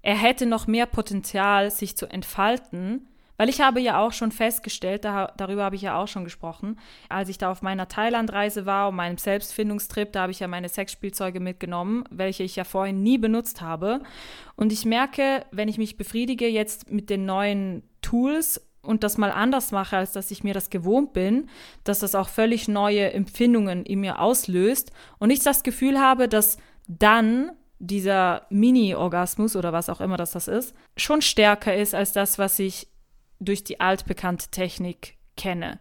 er 0.01 0.17
hätte 0.17 0.47
noch 0.47 0.67
mehr 0.67 0.87
Potenzial, 0.87 1.71
sich 1.71 1.97
zu 1.97 2.07
entfalten. 2.07 3.07
Weil 3.39 3.49
ich 3.49 3.61
habe 3.61 3.81
ja 3.81 4.05
auch 4.05 4.13
schon 4.13 4.33
festgestellt, 4.33 5.05
da, 5.05 5.33
darüber 5.37 5.65
habe 5.65 5.77
ich 5.77 5.83
ja 5.83 5.97
auch 5.97 6.09
schon 6.09 6.25
gesprochen, 6.25 6.79
als 7.09 7.29
ich 7.29 7.39
da 7.39 7.51
auf 7.51 7.63
meiner 7.63 7.89
Thailandreise 7.89 8.67
war, 8.67 8.89
und 8.89 8.97
meinem 8.97 9.17
Selbstfindungstrip, 9.17 10.13
da 10.13 10.23
habe 10.23 10.33
ich 10.33 10.41
ja 10.41 10.49
meine 10.49 10.69
Sexspielzeuge 10.69 11.39
mitgenommen, 11.39 12.05
welche 12.11 12.43
ich 12.43 12.57
ja 12.57 12.65
vorhin 12.65 13.03
nie 13.03 13.17
benutzt 13.17 13.63
habe. 13.63 14.01
Und 14.57 14.73
ich 14.73 14.85
merke, 14.85 15.47
wenn 15.53 15.69
ich 15.69 15.79
mich 15.79 15.97
befriedige 15.97 16.49
jetzt 16.49 16.91
mit 16.91 17.09
den 17.09 17.25
neuen 17.25 17.85
Tools 18.03 18.61
und 18.83 19.05
das 19.05 19.19
mal 19.19 19.31
anders 19.31 19.71
mache, 19.71 19.97
als 19.97 20.13
dass 20.13 20.33
ich 20.33 20.43
mir 20.43 20.55
das 20.55 20.69
gewohnt 20.69 21.13
bin, 21.13 21.49
dass 21.85 22.01
das 22.01 22.17
auch 22.17 22.29
völlig 22.29 22.67
neue 22.67 23.13
Empfindungen 23.13 23.85
in 23.85 24.01
mir 24.01 24.21
auslöst 24.21 24.91
und 25.19 25.31
ich 25.31 25.41
das 25.41 25.63
Gefühl 25.63 26.01
habe, 26.01 26.29
dass 26.29 26.59
dann 26.89 27.53
dieser 27.79 28.47
Mini-Orgasmus 28.51 29.55
oder 29.55 29.73
was 29.73 29.89
auch 29.89 30.01
immer 30.01 30.17
das, 30.17 30.33
das 30.33 30.49
ist, 30.49 30.75
schon 30.97 31.23
stärker 31.23 31.77
ist 31.77 31.95
als 31.95 32.13
das, 32.13 32.39
was 32.39 32.59
ich 32.59 32.89
durch 33.41 33.65
die 33.65 33.81
altbekannte 33.81 34.49
Technik 34.51 35.17
kenne. 35.37 35.79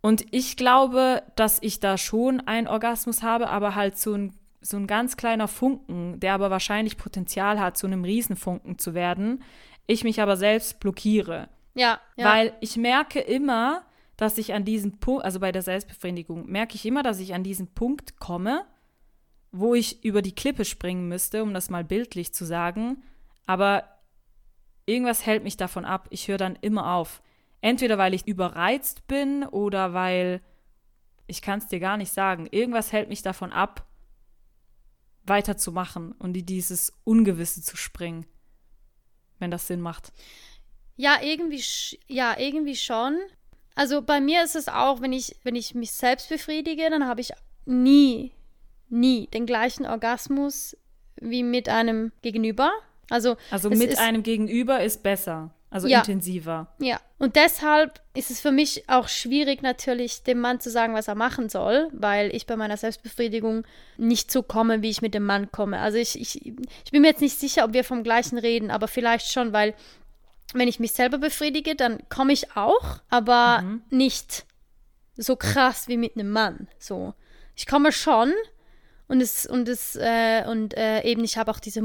Und 0.00 0.24
ich 0.30 0.56
glaube, 0.56 1.22
dass 1.34 1.58
ich 1.62 1.80
da 1.80 1.98
schon 1.98 2.40
einen 2.40 2.68
Orgasmus 2.68 3.22
habe, 3.22 3.48
aber 3.48 3.74
halt 3.74 3.98
so 3.98 4.14
ein, 4.14 4.34
so 4.60 4.76
ein 4.76 4.86
ganz 4.86 5.16
kleiner 5.16 5.48
Funken, 5.48 6.20
der 6.20 6.34
aber 6.34 6.50
wahrscheinlich 6.50 6.96
Potenzial 6.96 7.58
hat, 7.58 7.76
zu 7.76 7.86
einem 7.86 8.04
Riesenfunken 8.04 8.78
zu 8.78 8.94
werden. 8.94 9.42
Ich 9.86 10.04
mich 10.04 10.20
aber 10.20 10.36
selbst 10.36 10.80
blockiere. 10.80 11.48
Ja, 11.74 12.00
ja. 12.16 12.24
Weil 12.24 12.52
ich 12.60 12.76
merke 12.76 13.20
immer, 13.20 13.82
dass 14.16 14.38
ich 14.38 14.54
an 14.54 14.64
diesen 14.64 14.98
Punkt, 14.98 15.24
also 15.24 15.40
bei 15.40 15.52
der 15.52 15.62
Selbstbefriedigung, 15.62 16.46
merke 16.46 16.74
ich 16.74 16.86
immer, 16.86 17.02
dass 17.02 17.20
ich 17.20 17.34
an 17.34 17.42
diesen 17.42 17.68
Punkt 17.68 18.18
komme, 18.18 18.64
wo 19.52 19.74
ich 19.74 20.04
über 20.04 20.22
die 20.22 20.34
Klippe 20.34 20.64
springen 20.64 21.08
müsste, 21.08 21.42
um 21.42 21.52
das 21.52 21.70
mal 21.70 21.84
bildlich 21.84 22.32
zu 22.32 22.44
sagen. 22.44 23.02
Aber 23.46 23.84
irgendwas 24.86 25.26
hält 25.26 25.44
mich 25.44 25.56
davon 25.56 25.84
ab. 25.84 26.06
Ich 26.10 26.28
höre 26.28 26.38
dann 26.38 26.56
immer 26.60 26.94
auf. 26.94 27.22
Entweder 27.60 27.98
weil 27.98 28.14
ich 28.14 28.26
überreizt 28.26 29.06
bin 29.06 29.44
oder 29.44 29.92
weil 29.92 30.40
ich 31.26 31.42
kann 31.42 31.58
es 31.58 31.66
dir 31.66 31.80
gar 31.80 31.96
nicht 31.96 32.12
sagen. 32.12 32.46
Irgendwas 32.50 32.92
hält 32.92 33.08
mich 33.08 33.22
davon 33.22 33.52
ab, 33.52 33.86
weiterzumachen 35.24 36.12
und 36.12 36.36
in 36.36 36.46
dieses 36.46 36.92
Ungewisse 37.04 37.62
zu 37.62 37.76
springen. 37.76 38.26
Wenn 39.38 39.50
das 39.50 39.66
Sinn 39.66 39.80
macht. 39.80 40.12
Ja, 40.96 41.18
irgendwie, 41.22 41.62
ja, 42.06 42.38
irgendwie 42.38 42.76
schon. 42.76 43.18
Also 43.74 44.00
bei 44.00 44.20
mir 44.20 44.42
ist 44.42 44.56
es 44.56 44.68
auch, 44.68 45.02
wenn 45.02 45.12
ich, 45.12 45.36
wenn 45.42 45.56
ich 45.56 45.74
mich 45.74 45.92
selbst 45.92 46.28
befriedige, 46.28 46.88
dann 46.88 47.06
habe 47.06 47.20
ich 47.20 47.32
nie, 47.66 48.32
nie 48.88 49.26
den 49.26 49.44
gleichen 49.44 49.84
Orgasmus 49.84 50.76
wie 51.20 51.42
mit 51.42 51.68
einem 51.68 52.12
Gegenüber. 52.22 52.70
Also, 53.10 53.36
Also 53.50 53.70
mit 53.70 53.90
ist, 53.92 53.98
einem 53.98 54.22
Gegenüber 54.22 54.82
ist 54.82 55.02
besser, 55.02 55.50
also 55.70 55.86
Ja. 55.86 55.98
intensiver. 56.00 56.74
Ja, 56.78 57.00
und 57.18 57.36
deshalb 57.36 58.00
ist 58.14 58.30
es 58.30 58.40
für 58.40 58.50
mich 58.52 58.88
auch 58.88 59.08
schwierig, 59.08 59.62
natürlich 59.62 60.22
dem 60.24 60.40
Mann 60.40 60.60
zu 60.60 60.70
sagen, 60.70 60.94
was 60.94 61.08
er 61.08 61.14
machen 61.14 61.48
soll, 61.48 61.88
weil 61.92 62.34
ich 62.34 62.46
bei 62.46 62.56
meiner 62.56 62.76
Selbstbefriedigung 62.76 63.64
nicht 63.96 64.30
so 64.30 64.42
komme, 64.42 64.82
wie 64.82 64.90
ich 64.90 65.02
mit 65.02 65.14
dem 65.14 65.24
Mann 65.24 65.50
komme. 65.52 65.78
Also 65.80 65.98
ich, 65.98 66.20
ich, 66.20 66.44
ich 66.46 66.90
bin 66.90 67.02
mir 67.02 67.08
jetzt 67.08 67.20
nicht 67.20 67.38
sicher, 67.38 67.64
ob 67.64 67.72
wir 67.72 67.84
vom 67.84 68.02
gleichen 68.02 68.38
reden, 68.38 68.70
aber 68.70 68.88
vielleicht 68.88 69.30
schon, 69.32 69.52
weil 69.52 69.74
wenn 70.54 70.68
ich 70.68 70.80
mich 70.80 70.92
selber 70.92 71.18
befriedige, 71.18 71.74
dann 71.74 72.00
komme 72.08 72.32
ich 72.32 72.56
auch, 72.56 73.00
aber 73.08 73.64
nicht 73.90 74.44
so 75.16 75.36
krass 75.36 75.88
wie 75.88 75.96
mit 75.96 76.14
einem 76.16 76.30
Mann. 76.30 76.68
So, 76.78 77.14
ich 77.54 77.66
komme 77.66 77.92
schon 77.92 78.32
und 79.08 79.20
es 79.20 79.46
und 79.46 79.68
es 79.68 79.96
äh, 79.96 80.44
und 80.46 80.76
äh, 80.76 81.02
eben 81.02 81.24
ich 81.24 81.38
habe 81.38 81.50
auch 81.50 81.60
diese 81.60 81.82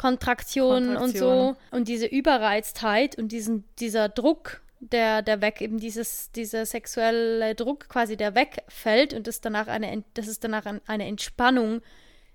Muskelkontraktionen 0.00 0.96
und 0.96 1.16
so 1.16 1.28
Kontraktion. 1.28 1.56
und 1.70 1.88
diese 1.88 2.06
Überreiztheit 2.06 3.18
und 3.18 3.32
diesen 3.32 3.64
dieser 3.78 4.08
Druck, 4.08 4.62
der 4.80 5.22
der 5.22 5.40
weg 5.40 5.60
eben 5.60 5.78
dieses 5.78 6.32
dieser 6.32 6.66
sexuelle 6.66 7.54
Druck 7.54 7.88
quasi 7.88 8.16
der 8.16 8.34
wegfällt 8.34 9.12
und 9.14 9.26
das 9.26 9.40
danach 9.40 9.68
eine 9.68 10.02
das 10.14 10.28
ist 10.28 10.42
danach 10.44 10.66
ein, 10.66 10.80
eine 10.86 11.06
Entspannung 11.06 11.82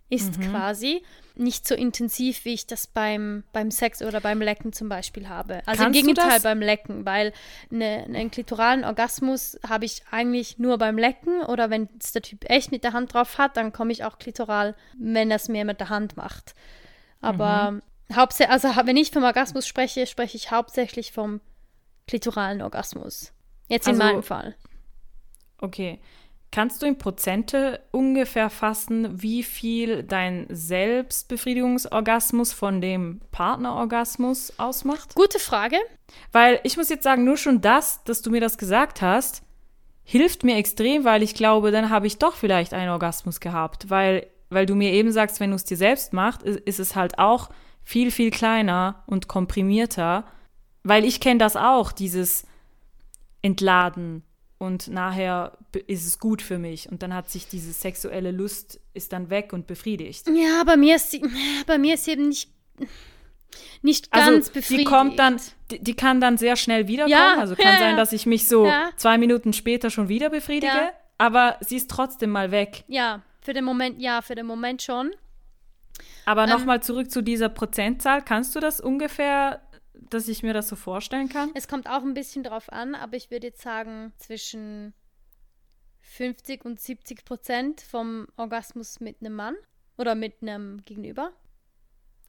ist 0.07 0.39
quasi 0.39 1.01
nicht 1.33 1.67
so 1.67 1.73
intensiv, 1.73 2.45
wie 2.45 2.53
ich 2.53 2.67
das 2.67 2.85
beim, 2.85 3.43
beim 3.51 3.71
Sex 3.71 4.03
oder 4.03 4.21
beim 4.21 4.39
Lecken 4.39 4.71
zum 4.71 4.87
Beispiel 4.87 5.27
habe. 5.27 5.61
Also 5.65 5.83
Kannst 5.83 5.99
im 5.99 6.05
Gegenteil 6.05 6.39
beim 6.41 6.61
Lecken, 6.61 7.05
weil 7.05 7.33
ne, 7.71 8.05
einen 8.05 8.29
klitoralen 8.29 8.85
Orgasmus 8.85 9.57
habe 9.67 9.85
ich 9.85 10.03
eigentlich 10.11 10.59
nur 10.59 10.77
beim 10.77 10.97
Lecken 10.99 11.41
oder 11.41 11.71
wenn 11.71 11.89
es 11.99 12.11
der 12.11 12.21
Typ 12.21 12.49
echt 12.49 12.71
mit 12.71 12.83
der 12.83 12.93
Hand 12.93 13.13
drauf 13.13 13.39
hat, 13.39 13.57
dann 13.57 13.73
komme 13.73 13.91
ich 13.91 14.03
auch 14.03 14.19
klitoral, 14.19 14.75
wenn 14.97 15.31
er 15.31 15.37
es 15.37 15.49
mir 15.49 15.65
mit 15.65 15.79
der 15.79 15.89
Hand 15.89 16.15
macht. 16.17 16.53
Aber 17.25 17.71
Mhm. 17.71 17.81
hauptsächlich, 18.15 18.51
also 18.51 18.69
wenn 18.85 18.97
ich 18.97 19.11
vom 19.11 19.23
Orgasmus 19.23 19.67
spreche, 19.67 20.05
spreche 20.07 20.37
ich 20.37 20.51
hauptsächlich 20.51 21.11
vom 21.11 21.41
klitoralen 22.07 22.61
Orgasmus. 22.61 23.33
Jetzt 23.67 23.87
in 23.87 23.95
Also- 23.99 24.03
meinem 24.03 24.23
Fall. 24.23 24.55
Okay. 25.59 25.99
Kannst 26.51 26.81
du 26.81 26.85
in 26.85 26.97
Prozente 26.97 27.81
ungefähr 27.91 28.49
fassen, 28.49 29.21
wie 29.21 29.43
viel 29.43 30.03
dein 30.03 30.45
Selbstbefriedigungsorgasmus 30.49 32.53
von 32.53 32.79
dem 32.81 33.21
Partnerorgasmus 33.31 34.53
ausmacht? 34.57 35.15
Gute 35.15 35.39
Frage. 35.39 35.77
Weil 36.31 36.59
ich 36.63 36.77
muss 36.77 36.89
jetzt 36.89 37.03
sagen, 37.03 37.23
nur 37.25 37.37
schon 37.37 37.61
das, 37.61 38.03
dass 38.03 38.21
du 38.21 38.29
mir 38.31 38.41
das 38.41 38.57
gesagt 38.57 39.01
hast, 39.01 39.41
hilft 40.03 40.43
mir 40.43 40.57
extrem, 40.57 41.03
weil 41.03 41.23
ich 41.23 41.33
glaube, 41.35 41.71
dann 41.71 41.89
habe 41.89 42.07
ich 42.07 42.19
doch 42.19 42.35
vielleicht 42.35 42.73
einen 42.73 42.91
Orgasmus 42.91 43.39
gehabt. 43.39 43.89
Weil, 43.89 44.27
weil 44.49 44.65
du 44.65 44.75
mir 44.75 44.91
eben 44.91 45.11
sagst, 45.11 45.39
wenn 45.39 45.49
du 45.51 45.55
es 45.55 45.63
dir 45.65 45.77
selbst 45.77 46.13
machst, 46.13 46.43
ist, 46.43 46.59
ist 46.61 46.79
es 46.79 46.95
halt 46.95 47.19
auch 47.19 47.49
viel, 47.83 48.11
viel 48.11 48.31
kleiner 48.31 49.03
und 49.07 49.27
komprimierter. 49.27 50.25
Weil 50.83 51.03
ich 51.05 51.19
kenne 51.19 51.39
das 51.39 51.55
auch, 51.55 51.91
dieses 51.91 52.45
Entladen 53.41 54.23
und 54.57 54.87
nachher 54.87 55.57
ist 55.87 56.05
es 56.05 56.19
gut 56.19 56.41
für 56.41 56.57
mich 56.57 56.89
und 56.89 57.03
dann 57.03 57.13
hat 57.13 57.29
sich 57.29 57.47
diese 57.47 57.73
sexuelle 57.73 58.31
Lust 58.31 58.79
ist 58.93 59.13
dann 59.13 59.29
weg 59.29 59.51
und 59.53 59.67
befriedigt. 59.67 60.27
Ja, 60.29 60.63
bei 60.65 60.77
mir 60.77 60.95
ist 60.95 61.11
sie, 61.11 61.21
bei 61.67 61.77
mir 61.77 61.95
ist 61.95 62.05
sie 62.05 62.11
eben 62.11 62.29
nicht, 62.29 62.49
nicht 63.81 64.11
Also 64.11 64.31
ganz 64.31 64.47
die 64.51 64.59
befriedigt. 64.59 64.87
kommt 64.89 65.19
dann, 65.19 65.39
die, 65.69 65.79
die 65.83 65.93
kann 65.95 66.21
dann 66.21 66.37
sehr 66.37 66.55
schnell 66.55 66.87
wiederkommen. 66.87 67.11
Ja, 67.11 67.37
also 67.37 67.55
kann 67.55 67.73
ja, 67.73 67.79
sein, 67.79 67.97
dass 67.97 68.13
ich 68.13 68.25
mich 68.25 68.47
so 68.47 68.65
Ja. 68.65 68.89
zwei 68.95 69.17
Minuten 69.17 69.53
später 69.53 69.89
schon 69.89 70.07
wieder 70.09 70.29
befriedige, 70.29 70.91
aber 71.17 71.57
sie 71.61 71.75
ist 71.77 71.89
trotzdem 71.91 72.29
mal 72.31 72.51
weg. 72.51 72.83
Ja, 72.87 73.21
für 73.45 73.53
den 73.53 73.63
Moment, 73.63 74.01
ja, 74.01 74.21
für 74.21 74.35
den 74.35 74.47
Moment 74.47 74.81
schon. 74.81 75.11
Aber 76.25 76.43
Ähm. 76.43 76.49
nochmal 76.49 76.81
zurück 76.81 77.11
zu 77.11 77.21
dieser 77.21 77.47
Prozentzahl. 77.49 78.23
Kannst 78.23 78.55
du 78.55 78.59
das 78.59 78.81
ungefähr, 78.81 79.61
dass 79.93 80.27
ich 80.27 80.41
mir 80.43 80.53
das 80.53 80.67
so 80.67 80.75
vorstellen 80.75 81.29
kann? 81.29 81.51
Es 81.53 81.67
kommt 81.67 81.87
auch 81.87 82.01
ein 82.01 82.15
bisschen 82.15 82.43
drauf 82.43 82.71
an, 82.71 82.95
aber 82.95 83.15
ich 83.15 83.29
würde 83.29 83.47
jetzt 83.47 83.61
sagen, 83.61 84.11
zwischen 84.17 84.93
50 86.01 86.65
und 86.65 86.79
70 86.79 87.23
Prozent 87.23 87.81
vom 87.81 88.27
Orgasmus 88.35 88.99
mit 88.99 89.17
einem 89.21 89.35
Mann 89.35 89.55
oder 89.97 90.15
mit 90.15 90.41
einem 90.41 90.83
Gegenüber. 90.83 91.31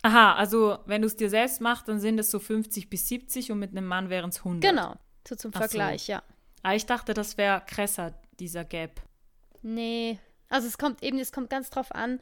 Aha, 0.03 0.35
also 0.35 0.79
wenn 0.87 1.01
du 1.03 1.07
es 1.07 1.17
dir 1.17 1.31
selbst 1.31 1.61
machst, 1.61 1.89
dann 1.89 1.99
sind 1.99 2.19
es 2.19 2.31
so 2.31 2.39
50 2.39 2.91
bis 2.91 3.09
70 3.09 3.51
und 3.51 3.59
mit 3.59 3.71
einem 3.71 3.87
Mann 3.87 4.11
wären 4.11 4.29
es 4.29 4.39
100. 4.39 4.71
Genau, 4.71 4.95
so 5.27 5.35
zum 5.35 5.51
Ach 5.55 5.63
so. 5.63 5.69
Vergleich, 5.69 6.07
ja. 6.09 6.23
Ah, 6.63 6.75
ich 6.75 6.87
dachte, 6.87 7.15
das 7.15 7.37
wäre 7.39 7.63
krasser, 7.67 8.15
dieser 8.39 8.65
Gap. 8.65 9.01
Nee, 9.63 10.19
also 10.49 10.67
es 10.67 10.79
kommt 10.79 11.03
eben, 11.03 11.19
es 11.19 11.33
kommt 11.33 11.51
ganz 11.51 11.71
drauf 11.71 11.95
an. 11.95 12.21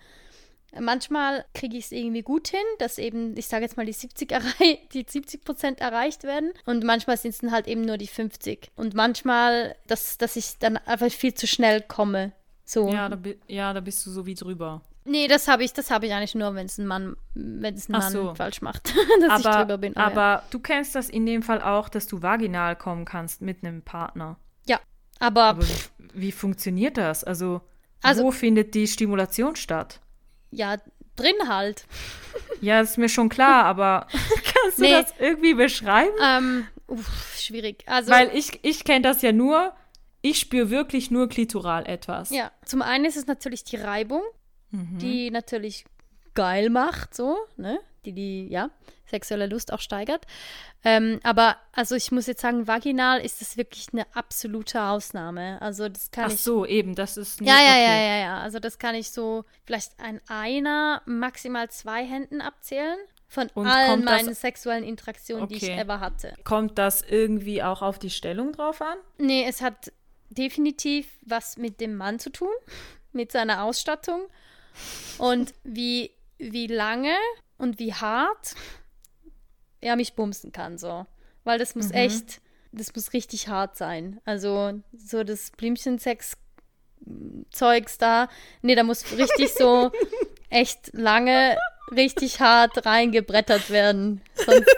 Manchmal 0.78 1.44
kriege 1.54 1.76
ich 1.76 1.84
es 1.84 1.92
irgendwie 1.92 2.22
gut 2.22 2.48
hin, 2.48 2.64
dass 2.78 2.98
eben, 2.98 3.36
ich 3.36 3.46
sage 3.46 3.62
jetzt 3.62 3.76
mal, 3.76 3.86
die 3.86 3.92
70, 3.92 4.32
errei 4.32 4.78
die 4.92 5.06
70 5.08 5.44
Prozent 5.44 5.80
erreicht 5.80 6.24
werden. 6.24 6.52
Und 6.66 6.84
manchmal 6.84 7.16
sind 7.16 7.30
es 7.30 7.38
dann 7.38 7.52
halt 7.52 7.68
eben 7.68 7.82
nur 7.82 7.96
die 7.96 8.08
50. 8.08 8.72
Und 8.74 8.94
manchmal, 8.94 9.76
dass, 9.86 10.18
dass 10.18 10.36
ich 10.36 10.58
dann 10.58 10.76
einfach 10.78 11.10
viel 11.10 11.34
zu 11.34 11.46
schnell 11.46 11.80
komme. 11.80 12.32
So. 12.64 12.88
Ja, 12.88 13.08
da, 13.08 13.18
ja, 13.46 13.72
da 13.72 13.80
bist 13.80 14.04
du 14.06 14.10
so 14.10 14.26
wie 14.26 14.34
drüber. 14.34 14.82
Nee, 15.06 15.28
das 15.28 15.48
habe 15.48 15.64
ich, 15.64 15.72
das 15.74 15.90
habe 15.90 16.06
ich 16.06 16.14
eigentlich 16.14 16.34
nur, 16.34 16.54
wenn 16.54 16.64
es 16.64 16.78
ein 16.78 16.86
Mann, 16.86 17.16
wenn 17.34 17.74
es 17.74 17.88
ein 17.88 17.92
Mann 17.92 18.10
so. 18.10 18.34
falsch 18.34 18.62
macht, 18.62 18.94
dass 19.20 19.40
ich 19.40 19.46
aber, 19.46 19.58
drüber 19.58 19.78
bin. 19.78 19.92
Oh, 19.92 20.00
ja. 20.00 20.06
aber 20.06 20.42
du 20.50 20.58
kennst 20.58 20.94
das 20.94 21.10
in 21.10 21.26
dem 21.26 21.42
Fall 21.42 21.60
auch, 21.60 21.90
dass 21.90 22.06
du 22.06 22.22
vaginal 22.22 22.74
kommen 22.74 23.04
kannst 23.04 23.42
mit 23.42 23.62
einem 23.62 23.82
Partner. 23.82 24.38
Ja. 24.66 24.80
Aber, 25.18 25.44
Aber 25.44 25.62
wie, 25.62 26.08
wie 26.14 26.32
funktioniert 26.32 26.96
das? 26.96 27.22
Also, 27.22 27.60
Also- 28.04 28.24
wo 28.24 28.30
findet 28.30 28.74
die 28.74 28.86
Stimulation 28.86 29.56
statt? 29.56 30.00
ja, 30.50 30.76
drin 31.16 31.48
halt. 31.48 31.84
Ja, 32.60 32.80
ist 32.80 32.98
mir 32.98 33.08
schon 33.08 33.28
klar, 33.28 33.64
aber 33.64 34.06
kannst 34.52 34.78
du 34.78 34.82
Nee. 34.82 34.90
das 34.90 35.12
irgendwie 35.20 35.54
beschreiben? 35.54 36.14
Ähm, 36.22 36.66
uff, 36.88 37.36
schwierig. 37.38 37.84
Also, 37.86 38.10
Weil 38.10 38.30
ich, 38.36 38.58
ich 38.64 38.84
kenne 38.84 39.02
das 39.02 39.22
ja 39.22 39.30
nur, 39.32 39.72
ich 40.22 40.38
spüre 40.40 40.70
wirklich 40.70 41.10
nur 41.12 41.28
klitoral 41.28 41.86
etwas. 41.86 42.30
ja, 42.30 42.50
zum 42.64 42.82
einen 42.82 43.04
ist 43.04 43.16
es 43.16 43.26
natürlich 43.28 43.62
die 43.64 43.76
Reibung, 43.76 44.22
Mhm. 44.70 44.98
die 44.98 45.30
natürlich 45.30 45.84
geil 46.34 46.68
macht, 46.70 47.14
so, 47.14 47.36
ne? 47.56 47.78
Die 48.04 48.12
die, 48.12 48.48
ja, 48.48 48.70
sexuelle 49.14 49.46
Lust 49.46 49.72
auch 49.72 49.80
steigert. 49.80 50.26
Ähm, 50.84 51.20
aber, 51.22 51.56
also 51.72 51.94
ich 51.94 52.10
muss 52.12 52.26
jetzt 52.26 52.40
sagen, 52.42 52.66
vaginal 52.66 53.20
ist 53.20 53.40
das 53.40 53.56
wirklich 53.56 53.86
eine 53.92 54.06
absolute 54.14 54.82
Ausnahme. 54.82 55.60
Also 55.62 55.88
das 55.88 56.10
kann 56.10 56.26
Ach 56.26 56.32
ich 56.32 56.40
so, 56.40 56.66
eben, 56.66 56.94
das 56.94 57.16
ist 57.16 57.40
nicht 57.40 57.48
Ja, 57.50 57.56
ja, 57.58 57.70
okay. 57.72 57.84
ja, 57.84 57.96
ja, 57.96 58.16
ja. 58.26 58.38
Also 58.40 58.58
das 58.58 58.78
kann 58.78 58.94
ich 58.94 59.10
so 59.10 59.44
vielleicht 59.64 59.92
an 60.00 60.20
einer, 60.28 61.00
maximal 61.06 61.70
zwei 61.70 62.04
Händen 62.04 62.40
abzählen. 62.40 62.98
Von 63.28 63.48
Und 63.54 63.66
allen 63.66 63.90
kommt 63.90 64.06
das- 64.08 64.22
meinen 64.22 64.34
sexuellen 64.34 64.84
Interaktionen, 64.84 65.48
die 65.48 65.56
ich 65.56 65.62
Okay. 65.64 65.80
ever 65.80 65.98
hatte. 66.00 66.34
Kommt 66.44 66.78
das 66.78 67.02
irgendwie 67.02 67.62
auch 67.62 67.82
auf 67.82 67.98
die 67.98 68.10
Stellung 68.10 68.52
drauf 68.52 68.80
an? 68.80 68.96
Nee, 69.18 69.44
es 69.48 69.60
hat 69.60 69.90
definitiv 70.30 71.08
was 71.22 71.56
mit 71.56 71.80
dem 71.80 71.96
Mann 71.96 72.18
zu 72.18 72.30
tun, 72.30 72.52
mit 73.12 73.32
seiner 73.32 73.62
Ausstattung 73.64 74.22
und 75.18 75.54
wie, 75.64 76.10
wie 76.38 76.66
lange 76.66 77.14
und 77.58 77.78
wie 77.78 77.94
hart 77.94 78.54
er 79.84 79.96
mich 79.96 80.14
bumsen 80.14 80.52
kann, 80.52 80.78
so. 80.78 81.06
Weil 81.44 81.58
das 81.58 81.74
muss 81.74 81.90
echt, 81.90 82.40
das 82.72 82.94
muss 82.94 83.12
richtig 83.12 83.48
hart 83.48 83.76
sein. 83.76 84.20
Also 84.24 84.80
so 84.92 85.24
das 85.24 85.50
Blümchensex-Zeugs 85.52 87.98
da, 87.98 88.28
nee, 88.62 88.74
da 88.74 88.82
muss 88.82 89.16
richtig 89.16 89.52
so 89.52 89.92
echt 90.50 90.90
lange, 90.92 91.56
richtig 91.94 92.40
hart 92.40 92.86
reingebrettert 92.86 93.70
werden. 93.70 94.22
Sonst, 94.34 94.76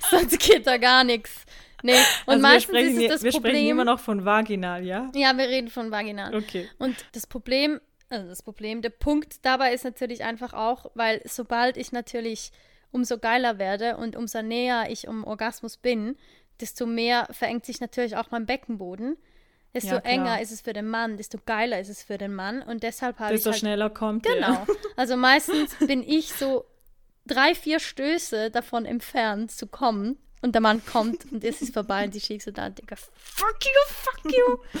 sonst 0.10 0.38
geht 0.38 0.66
da 0.66 0.76
gar 0.76 1.04
nichts. 1.04 1.44
Nee, 1.82 1.92
und 1.92 2.34
Also 2.34 2.42
meistens 2.42 2.74
wir 2.74 2.80
sprechen, 2.80 3.00
ist 3.00 3.04
es 3.04 3.08
das 3.08 3.22
wir 3.22 3.32
sprechen 3.32 3.42
Problem. 3.42 3.70
immer 3.70 3.84
noch 3.84 4.00
von 4.00 4.24
vaginal, 4.24 4.84
ja? 4.84 5.10
Ja, 5.14 5.36
wir 5.36 5.48
reden 5.48 5.68
von 5.68 5.90
vaginal. 5.90 6.34
Okay. 6.34 6.68
Und 6.78 6.96
das 7.12 7.26
Problem, 7.26 7.80
also 8.08 8.28
das 8.28 8.42
Problem, 8.42 8.82
der 8.82 8.90
Punkt 8.90 9.44
dabei 9.44 9.72
ist 9.72 9.84
natürlich 9.84 10.24
einfach 10.24 10.52
auch, 10.52 10.90
weil 10.94 11.20
sobald 11.24 11.76
ich 11.76 11.92
natürlich 11.92 12.50
umso 12.92 13.18
geiler 13.18 13.58
werde 13.58 13.96
und 13.96 14.16
umso 14.16 14.42
näher 14.42 14.86
ich 14.90 15.08
um 15.08 15.24
Orgasmus 15.24 15.76
bin, 15.76 16.16
desto 16.60 16.86
mehr 16.86 17.28
verengt 17.30 17.66
sich 17.66 17.80
natürlich 17.80 18.16
auch 18.16 18.30
mein 18.30 18.46
Beckenboden. 18.46 19.16
Desto 19.74 19.96
Ja, 19.96 20.00
enger 20.00 20.40
ist 20.40 20.52
es 20.52 20.62
für 20.62 20.72
den 20.72 20.88
Mann, 20.88 21.18
desto 21.18 21.38
geiler 21.44 21.78
ist 21.78 21.90
es 21.90 22.02
für 22.02 22.16
den 22.16 22.34
Mann. 22.34 22.62
Und 22.62 22.82
deshalb 22.82 23.18
habe 23.18 23.34
ich 23.34 23.38
Desto 23.40 23.50
halt 23.50 23.60
schneller 23.60 23.90
kommt 23.90 24.22
Genau. 24.24 24.64
der. 24.64 24.74
Also 24.96 25.16
meistens 25.18 25.74
bin 25.86 26.02
ich 26.02 26.32
so 26.32 26.64
drei, 27.26 27.54
vier 27.54 27.78
Stöße 27.78 28.50
davon 28.50 28.86
entfernt 28.86 29.50
zu 29.52 29.66
kommen. 29.66 30.16
Und 30.42 30.54
der 30.54 30.62
Mann 30.62 30.84
kommt 30.84 31.30
und 31.32 31.42
es 31.44 31.60
ist 31.60 31.74
vorbei 31.74 32.04
und 32.04 32.14
die 32.14 32.20
schickst 32.20 32.44
so 32.44 32.50
da 32.52 32.66
und 32.66 32.78
denke, 32.78 32.96
fuck 32.96 33.56
you, 33.64 33.80
fuck 33.88 34.32
you. 34.32 34.80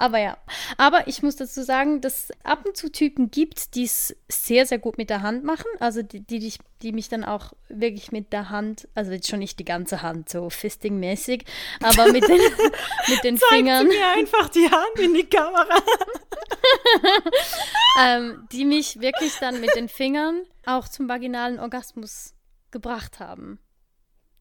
Aber 0.00 0.18
ja. 0.18 0.38
Aber 0.78 1.08
ich 1.08 1.22
muss 1.22 1.36
dazu 1.36 1.62
sagen, 1.62 2.00
dass 2.00 2.30
es 2.30 2.32
ab 2.42 2.64
und 2.64 2.74
zu 2.74 2.90
Typen 2.90 3.30
gibt, 3.30 3.74
die 3.74 3.84
es 3.84 4.16
sehr, 4.28 4.64
sehr 4.64 4.78
gut 4.78 4.96
mit 4.96 5.10
der 5.10 5.20
Hand 5.20 5.44
machen. 5.44 5.66
Also 5.78 6.00
die, 6.00 6.20
die, 6.20 6.54
die 6.80 6.92
mich 6.92 7.10
dann 7.10 7.22
auch 7.22 7.52
wirklich 7.68 8.10
mit 8.10 8.32
der 8.32 8.48
Hand, 8.48 8.88
also 8.94 9.12
jetzt 9.12 9.28
schon 9.28 9.40
nicht 9.40 9.58
die 9.58 9.66
ganze 9.66 10.00
Hand, 10.00 10.30
so 10.30 10.48
Fisting-mäßig, 10.48 11.44
aber 11.82 12.10
mit 12.12 12.26
den, 12.26 12.40
mit 13.08 13.24
den 13.24 13.36
Fingern. 13.36 13.88
mir 13.88 14.08
einfach 14.16 14.48
die 14.48 14.70
Hand 14.70 14.98
in 14.98 15.12
die 15.12 15.26
Kamera. 15.26 15.68
ähm, 18.00 18.48
die 18.52 18.64
mich 18.64 19.02
wirklich 19.02 19.34
dann 19.38 19.60
mit 19.60 19.76
den 19.76 19.90
Fingern 19.90 20.44
auch 20.64 20.88
zum 20.88 21.10
vaginalen 21.10 21.60
Orgasmus 21.60 22.32
gebracht 22.70 23.20
haben. 23.20 23.58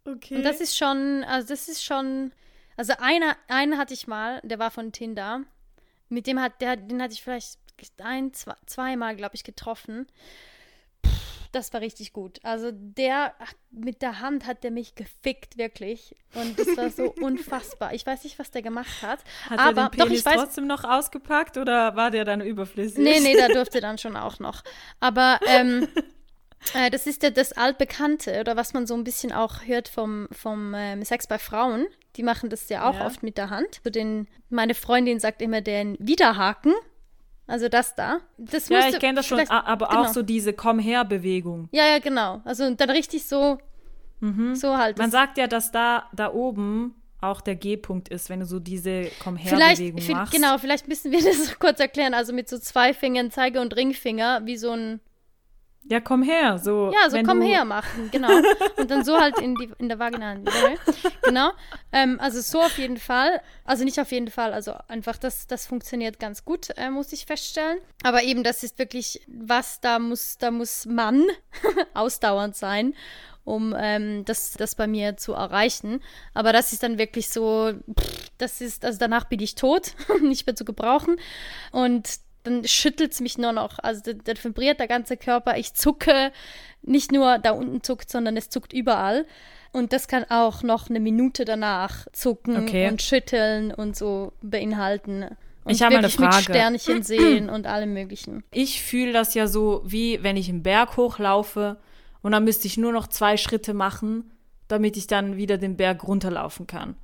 Okay. 0.06 0.38
Und 0.38 0.44
das 0.44 0.62
ist 0.62 0.78
schon, 0.78 1.25
also 1.25 1.50
das 1.50 1.68
ist 1.68 1.84
schon, 1.84 2.32
also 2.80 2.94
einer, 3.00 3.36
einen 3.50 3.78
hatte 3.78 3.94
ich 3.94 4.08
mal, 4.08 4.40
der 4.46 4.58
war 4.58 4.72
von 4.72 4.94
Tinder. 4.94 5.42
Mit 6.08 6.28
dem 6.28 6.40
hat, 6.40 6.62
der, 6.62 6.78
den 6.78 7.02
hatte 7.02 7.14
ich 7.14 7.22
vielleicht 7.22 7.60
ein, 7.98 8.34
zwei, 8.34 8.54
zweimal, 8.68 9.18
glaube 9.18 9.36
ich, 9.36 9.44
getroffen. 9.44 10.08
Pff, 11.06 11.50
Das 11.52 11.74
war 11.74 11.82
richtig 11.82 12.14
gut. 12.14 12.40
Also 12.42 12.72
der 12.72 13.34
ach, 13.39 13.52
mit 13.70 14.02
der 14.02 14.22
Hand 14.22 14.48
hat 14.48 14.63
der 14.63 14.72
mich 14.72 14.96
gefickt, 14.96 15.58
wirklich. 15.58 16.15
Und 16.36 16.58
das 16.58 16.78
war 16.78 16.89
so 16.89 17.12
unfassbar. 17.22 17.94
Ich 17.94 18.06
weiß 18.06 18.24
nicht, 18.24 18.39
was 18.39 18.50
der 18.50 18.62
gemacht 18.62 19.02
hat. 19.02 19.20
Hat 19.50 19.60
aber 19.60 19.82
er 19.82 19.89
den 19.89 20.00
doch, 20.00 20.06
Penis 20.06 20.20
ich 20.22 20.26
weiß, 20.26 20.36
trotzdem 20.36 20.65
noch 20.65 20.86
ausgepackt 20.86 21.58
oder 21.58 21.98
war 21.98 22.12
der 22.12 22.24
dann 22.24 22.39
überflüssig? 22.39 23.04
Nee, 23.04 23.20
nee, 23.20 23.36
da 23.36 23.48
durfte 23.54 23.82
dann 23.82 23.98
schon 23.98 24.15
auch 24.15 24.39
noch. 24.39 24.63
Aber 25.02 25.38
ähm, 25.48 25.86
äh, 26.74 26.89
das 26.89 27.08
ist 27.08 27.24
ja 27.24 27.30
das 27.30 27.54
Altbekannte 27.54 28.39
oder 28.39 28.56
was 28.56 28.74
man 28.74 28.86
so 28.88 28.93
ein 28.95 29.04
bisschen 29.04 29.32
auch 29.32 29.65
hört 29.65 29.88
vom, 29.88 30.28
vom 30.32 30.74
ähm, 30.76 31.04
Sex 31.04 31.28
bei 31.28 31.38
Frauen. 31.39 31.88
Die 32.15 32.24
machen 32.24 32.50
das 32.50 32.67
ja 32.69 32.89
auch 32.89 32.95
Ja. 32.95 33.06
oft 33.06 33.24
mit 33.24 33.38
der 33.38 33.50
Hand. 33.50 33.82
So 33.84 33.89
den, 33.89 34.28
meine 34.50 34.74
Freundin 34.74 35.19
sagt 35.19 35.41
immer 35.41 35.62
den 35.62 35.95
Widerhaken. 36.00 36.74
Also 37.48 37.67
das 37.69 37.95
da. 37.95 38.19
Das 38.38 38.69
Ja, 38.69 38.88
ich 38.89 39.00
kenne 39.00 39.15
das 39.15 39.26
schon, 39.28 39.39
aber 39.50 39.88
genau. 39.88 40.02
auch 40.04 40.08
so 40.10 40.22
diese 40.22 40.54
Komm-her-Bewegung. 40.54 41.67
Ja, 41.72 41.86
ja, 41.88 42.00
genau. 42.00 42.41
Also 42.45 42.74
dann 42.76 42.89
richtig 42.91 43.26
so, 43.26 43.58
so 44.54 44.78
halt. 44.78 44.98
Man 44.98 45.12
sagt 45.12 45.38
ja, 45.38 45.48
dass 45.48 45.72
da, 45.72 46.10
da 46.13 46.32
oben 46.34 46.93
auch 47.22 47.41
der 47.41 47.56
G-Punkt 47.56 48.10
ist, 48.10 48.30
wenn 48.30 48.39
du 48.41 48.45
so 48.45 48.60
diese 48.60 49.04
Vielleicht, 49.04 49.19
Komm-her-Bewegung 49.24 50.00
vi- 50.02 50.12
machst. 50.13 50.34
genau, 50.34 50.58
vielleicht 50.58 50.88
müssen 50.88 51.12
wir 51.12 51.19
das 51.24 51.58
kurz 51.60 51.80
erklären. 51.80 52.13
Also 52.13 52.34
mit 52.34 52.48
so 52.50 52.58
zwei 52.60 52.93
Fingern, 52.93 53.32
Zeige- 53.32 53.62
und 53.62 53.76
Ringfinger, 53.76 54.41
wie 54.45 54.58
so 54.58 54.72
ein 54.72 55.00
Ja, 55.89 55.99
komm 55.99 56.21
her. 56.21 56.60
So, 56.60 56.91
Ja, 56.93 57.10
so 57.10 57.17
komm 57.23 57.41
her 57.41 57.65
machen, 57.65 58.10
genau. 58.12 58.30
Und 58.78 58.91
dann 58.91 59.04
so 59.04 59.19
halt 59.19 59.39
in, 59.39 59.56
die, 59.56 59.71
in 59.80 59.89
der 59.89 59.97
Höhle. 59.97 60.78
Genau. 61.23 61.49
Ähm, 61.91 62.19
also 62.19 62.41
so 62.41 62.62
auf 62.62 62.78
jeden 62.78 62.97
Fall. 62.97 63.41
Also 63.65 63.84
nicht 63.84 63.99
auf 63.99 64.12
jeden 64.12 64.30
Fall, 64.30 64.54
also 64.54 64.75
einfach, 64.88 65.17
das, 65.17 65.47
das 65.47 65.65
funktioniert 65.65 66.19
ganz 66.19 66.45
gut, 66.45 66.69
äh, 66.78 66.91
muss 66.91 67.12
ich 67.12 67.25
feststellen. 67.25 67.80
Aber 68.04 68.21
eben, 68.21 68.43
das 68.43 68.62
ist 68.62 68.78
wirklich 68.78 69.21
was, 69.28 69.82
da 69.82 69.97
muss, 69.97 70.38
da 70.38 70.52
muss 70.52 70.86
Mann 70.86 71.25
ausdauernd 71.95 72.56
sein, 72.56 72.93
um 73.43 73.75
ähm, 73.75 74.25
das, 74.25 74.52
das 74.52 74.75
bei 74.75 74.86
mir 74.86 75.17
zu 75.17 75.34
erreichen. 75.34 76.04
Aber 76.36 76.54
das 76.54 76.71
ist 76.71 76.84
dann 76.84 76.99
wirklich 76.99 77.30
so, 77.30 77.73
pff, 77.99 78.30
das 78.38 78.62
ist, 78.62 78.86
also 78.86 78.99
danach 78.99 79.23
bin 79.25 79.39
ich 79.39 79.56
tot, 79.56 79.93
nicht 80.21 80.45
mehr 80.45 80.56
zu 80.56 80.65
gebrauchen. 80.65 81.15
Und 81.71 82.08
dann 82.43 82.65
schüttelt 82.65 83.12
es 83.13 83.21
mich 83.21 83.38
nur 83.38 83.52
noch. 83.52 83.80
Also 83.80 84.02
dann, 84.06 84.21
dann 84.23 84.38
vibriert 84.43 84.80
der 84.80 84.88
ganze 84.88 85.17
Körper. 85.17 85.58
Ich 85.58 85.73
zucke. 85.73 86.32
Nicht 86.82 87.12
nur 87.12 87.38
da 87.39 87.52
unten 87.52 87.84
zuckt, 87.84 88.10
sondern 88.10 88.38
es 88.38 88.49
zuckt 88.49 88.71
überall. 88.73 89.25
Und 89.71 89.93
das 89.93 90.08
kann 90.08 90.23
auch 90.30 90.63
noch 90.63 90.89
eine 90.89 90.99
Minute 90.99 91.45
danach 91.45 92.08
zucken 92.13 92.58
Okay. 92.63 92.88
und 92.89 93.02
schütteln 93.02 93.71
und 93.73 93.95
so 93.95 94.34
beinhalten. 94.41 95.25
Und 95.65 95.71
Ich 95.71 95.82
habe 95.84 95.95
eine 95.97 96.08
wirklich 96.08 96.19
mit 96.19 96.30
Frage. 96.34 96.43
Sternchen 96.45 97.04
sehen 97.04 97.49
und 97.49 97.67
allem 97.67 97.93
möglichen. 97.93 98.43
Ich 98.52 98.82
fühle 98.82 99.12
das 99.13 99.34
ja 99.36 99.45
so, 99.47 99.82
wie 99.86 100.23
wenn 100.23 100.38
ich 100.38 100.49
einen 100.49 100.63
Berg 100.63 100.97
hochlaufe 100.97 101.78
und 102.21 102.32
dann 102.32 102.43
müsste 102.45 102.65
ich 102.67 102.78
nur 102.78 102.91
noch 102.93 103.08
zwei 103.08 103.38
Schritte 103.38 103.73
machen, 103.75 104.32
damit 104.67 104.97
ich 104.97 105.06
dann 105.08 105.36
wieder 105.38 105.58
den 105.58 105.75
Berg 105.78 106.08
runterlaufen 106.08 106.65
kann. 106.65 106.95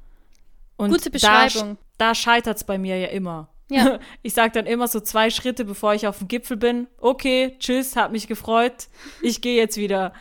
Und 0.77 0.89
Gute 0.89 1.09
Da, 1.11 1.45
Beschreibung. 1.45 1.77
da 1.97 2.15
scheitert 2.15 2.57
es 2.57 2.63
bei 2.63 2.77
mir 2.77 2.97
ja 2.97 3.07
immer. 3.07 3.49
Ja. 3.69 3.99
Ich 4.21 4.33
sage 4.33 4.51
dann 4.51 4.65
immer 4.65 4.87
so 4.87 4.99
zwei 4.99 5.29
Schritte, 5.29 5.65
bevor 5.65 5.93
ich 5.93 6.07
auf 6.07 6.19
dem 6.19 6.27
Gipfel 6.27 6.57
bin. 6.57 6.87
Okay, 6.99 7.55
tschüss, 7.59 7.95
hat 7.95 8.11
mich 8.11 8.27
gefreut. 8.27 8.87
Ich 9.21 9.41
gehe 9.41 9.55
jetzt 9.57 9.77
wieder. 9.77 10.13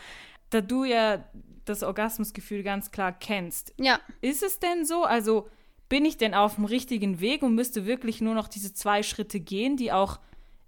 Da 0.51 0.61
du 0.61 0.85
ja 0.85 1.25
das 1.65 1.83
Orgasmusgefühl 1.83 2.63
ganz 2.63 2.91
klar 2.91 3.13
kennst, 3.13 3.73
Ja. 3.79 3.99
ist 4.21 4.43
es 4.43 4.59
denn 4.61 4.85
so? 4.85 5.05
Also 5.05 5.49
bin 5.89 6.05
ich 6.05 6.17
denn 6.19 6.35
auf 6.35 6.57
dem 6.57 6.65
richtigen 6.67 7.21
Weg 7.21 7.43
und 7.43 7.55
müsste 7.55 7.87
wirklich 7.87 8.21
nur 8.21 8.35
noch 8.35 8.49
diese 8.49 8.73
zwei 8.75 9.03
Schritte 9.03 9.41
gehen, 9.41 9.77
die 9.77 9.91
auch 9.93 10.21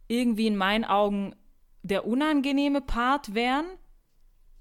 irgendwie 0.08 0.46
in 0.46 0.56
meinen 0.56 0.84
Augen 0.84 1.34
der 1.82 2.06
unangenehme 2.06 2.80
Part 2.80 3.34
wären? 3.34 3.66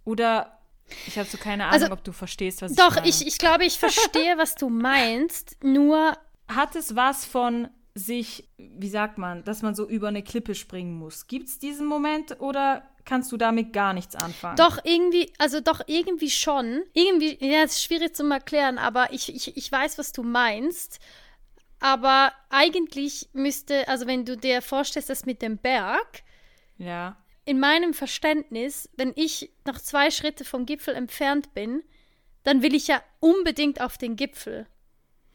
Oder 0.04 0.60
ich 1.08 1.18
habe 1.18 1.28
so 1.28 1.38
keine 1.38 1.66
Ahnung, 1.66 1.82
Also, 1.82 1.92
ob 1.94 2.04
du 2.04 2.12
verstehst, 2.12 2.62
was 2.62 2.74
Doch, 2.76 2.90
ich 2.92 2.96
meine. 2.96 3.08
ich, 3.10 3.28
ich 3.28 3.38
glaube, 3.38 3.66
ich 3.66 3.80
verstehe, 3.80 4.38
was 4.38 4.56
du 4.56 4.70
meinst. 4.70 5.64
Nur, 5.64 6.18
Hat 6.48 6.76
es 6.76 6.96
was 6.96 7.26
von 7.26 7.70
sich, 7.96 8.48
wie 8.58 8.90
sagt 8.90 9.18
man, 9.18 9.44
dass 9.46 9.62
man 9.62 9.74
so 9.74 9.88
über 9.88 10.10
eine 10.10 10.22
Klippe 10.22 10.54
springen 10.54 10.94
muss? 10.94 11.28
Gibt 11.28 11.48
es 11.48 11.60
diesen 11.60 11.88
Moment 11.88 12.40
oder 12.42 12.84
kannst 13.06 13.32
du 13.32 13.38
damit 13.38 13.72
gar 13.72 13.94
nichts 13.94 14.16
anfangen? 14.16 14.58
doch 14.58 14.80
irgendwie, 14.84 15.32
also 15.38 15.62
doch 15.62 15.82
irgendwie 15.88 16.30
schon. 16.30 16.84
Irgendwie, 16.94 17.38
ja, 17.40 17.64
es 17.64 17.78
ist 17.78 17.84
schwierig 17.84 18.16
zu 18.16 18.28
erklären, 18.30 18.78
aber 18.78 19.14
ich, 19.14 19.34
ich, 19.34 19.56
ich 19.56 19.72
weiß, 19.72 19.98
was 19.98 20.12
du 20.12 20.24
meinst. 20.24 21.00
Aber 21.80 22.34
eigentlich 22.50 23.30
müsste, 23.34 23.88
also 23.88 24.08
wenn 24.08 24.26
du 24.26 24.36
dir 24.38 24.62
vorstellst, 24.62 25.10
das 25.10 25.26
mit 25.26 25.42
dem 25.42 25.58
Berg, 25.58 26.24
Ja. 26.78 27.16
in 27.46 27.60
meinem 27.60 27.94
Verständnis, 27.94 28.90
wenn 28.98 29.14
ich 29.16 29.52
noch 29.66 29.80
zwei 29.80 30.12
Schritte 30.12 30.44
vom 30.44 30.66
Gipfel 30.66 30.96
entfernt 30.96 31.54
bin, 31.54 31.84
dann 32.44 32.62
will 32.62 32.76
ich 32.76 32.88
ja 32.88 33.02
unbedingt 33.20 33.80
auf 33.82 33.98
den 33.98 34.16
Gipfel. 34.18 34.68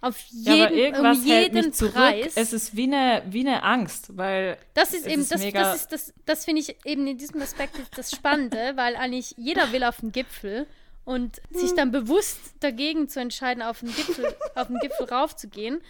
Auf 0.02 0.18
jeden, 0.30 0.58
ja, 0.58 0.66
aber 0.66 0.74
irgendwas 0.74 1.18
um 1.18 1.24
hält 1.24 1.52
jeden 1.52 1.66
mich 1.66 1.74
zurück. 1.74 1.94
Preis. 1.94 2.32
Es 2.34 2.52
ist 2.52 2.74
wie 2.74 2.84
eine, 2.84 3.22
wie 3.26 3.46
eine 3.46 3.62
Angst, 3.62 4.16
weil 4.16 4.56
Das 4.72 4.94
ist 4.94 5.06
Es 5.06 5.12
eben, 5.12 5.20
ist 5.22 5.32
das, 5.32 5.52
das 5.52 5.76
ist 5.76 5.92
das, 5.92 6.14
das 6.24 6.44
finde 6.46 6.62
ich 6.62 6.74
eben 6.86 7.06
in 7.06 7.18
diesem 7.18 7.42
Aspekt 7.42 7.76
das 7.96 8.10
Spannende, 8.10 8.72
weil 8.76 8.96
eigentlich 8.96 9.34
jeder 9.36 9.72
will 9.72 9.84
auf 9.84 9.98
den 10.00 10.12
Gipfel 10.12 10.66
und 11.04 11.40
sich 11.50 11.74
dann 11.74 11.90
bewusst 11.90 12.38
dagegen 12.60 13.08
zu 13.08 13.20
entscheiden, 13.20 13.62
auf 13.62 13.80
den 13.80 13.94
Gipfel, 13.94 14.34
auf 14.54 14.68
den 14.68 14.78
Gipfel 14.78 15.06
raufzugehen. 15.06 15.80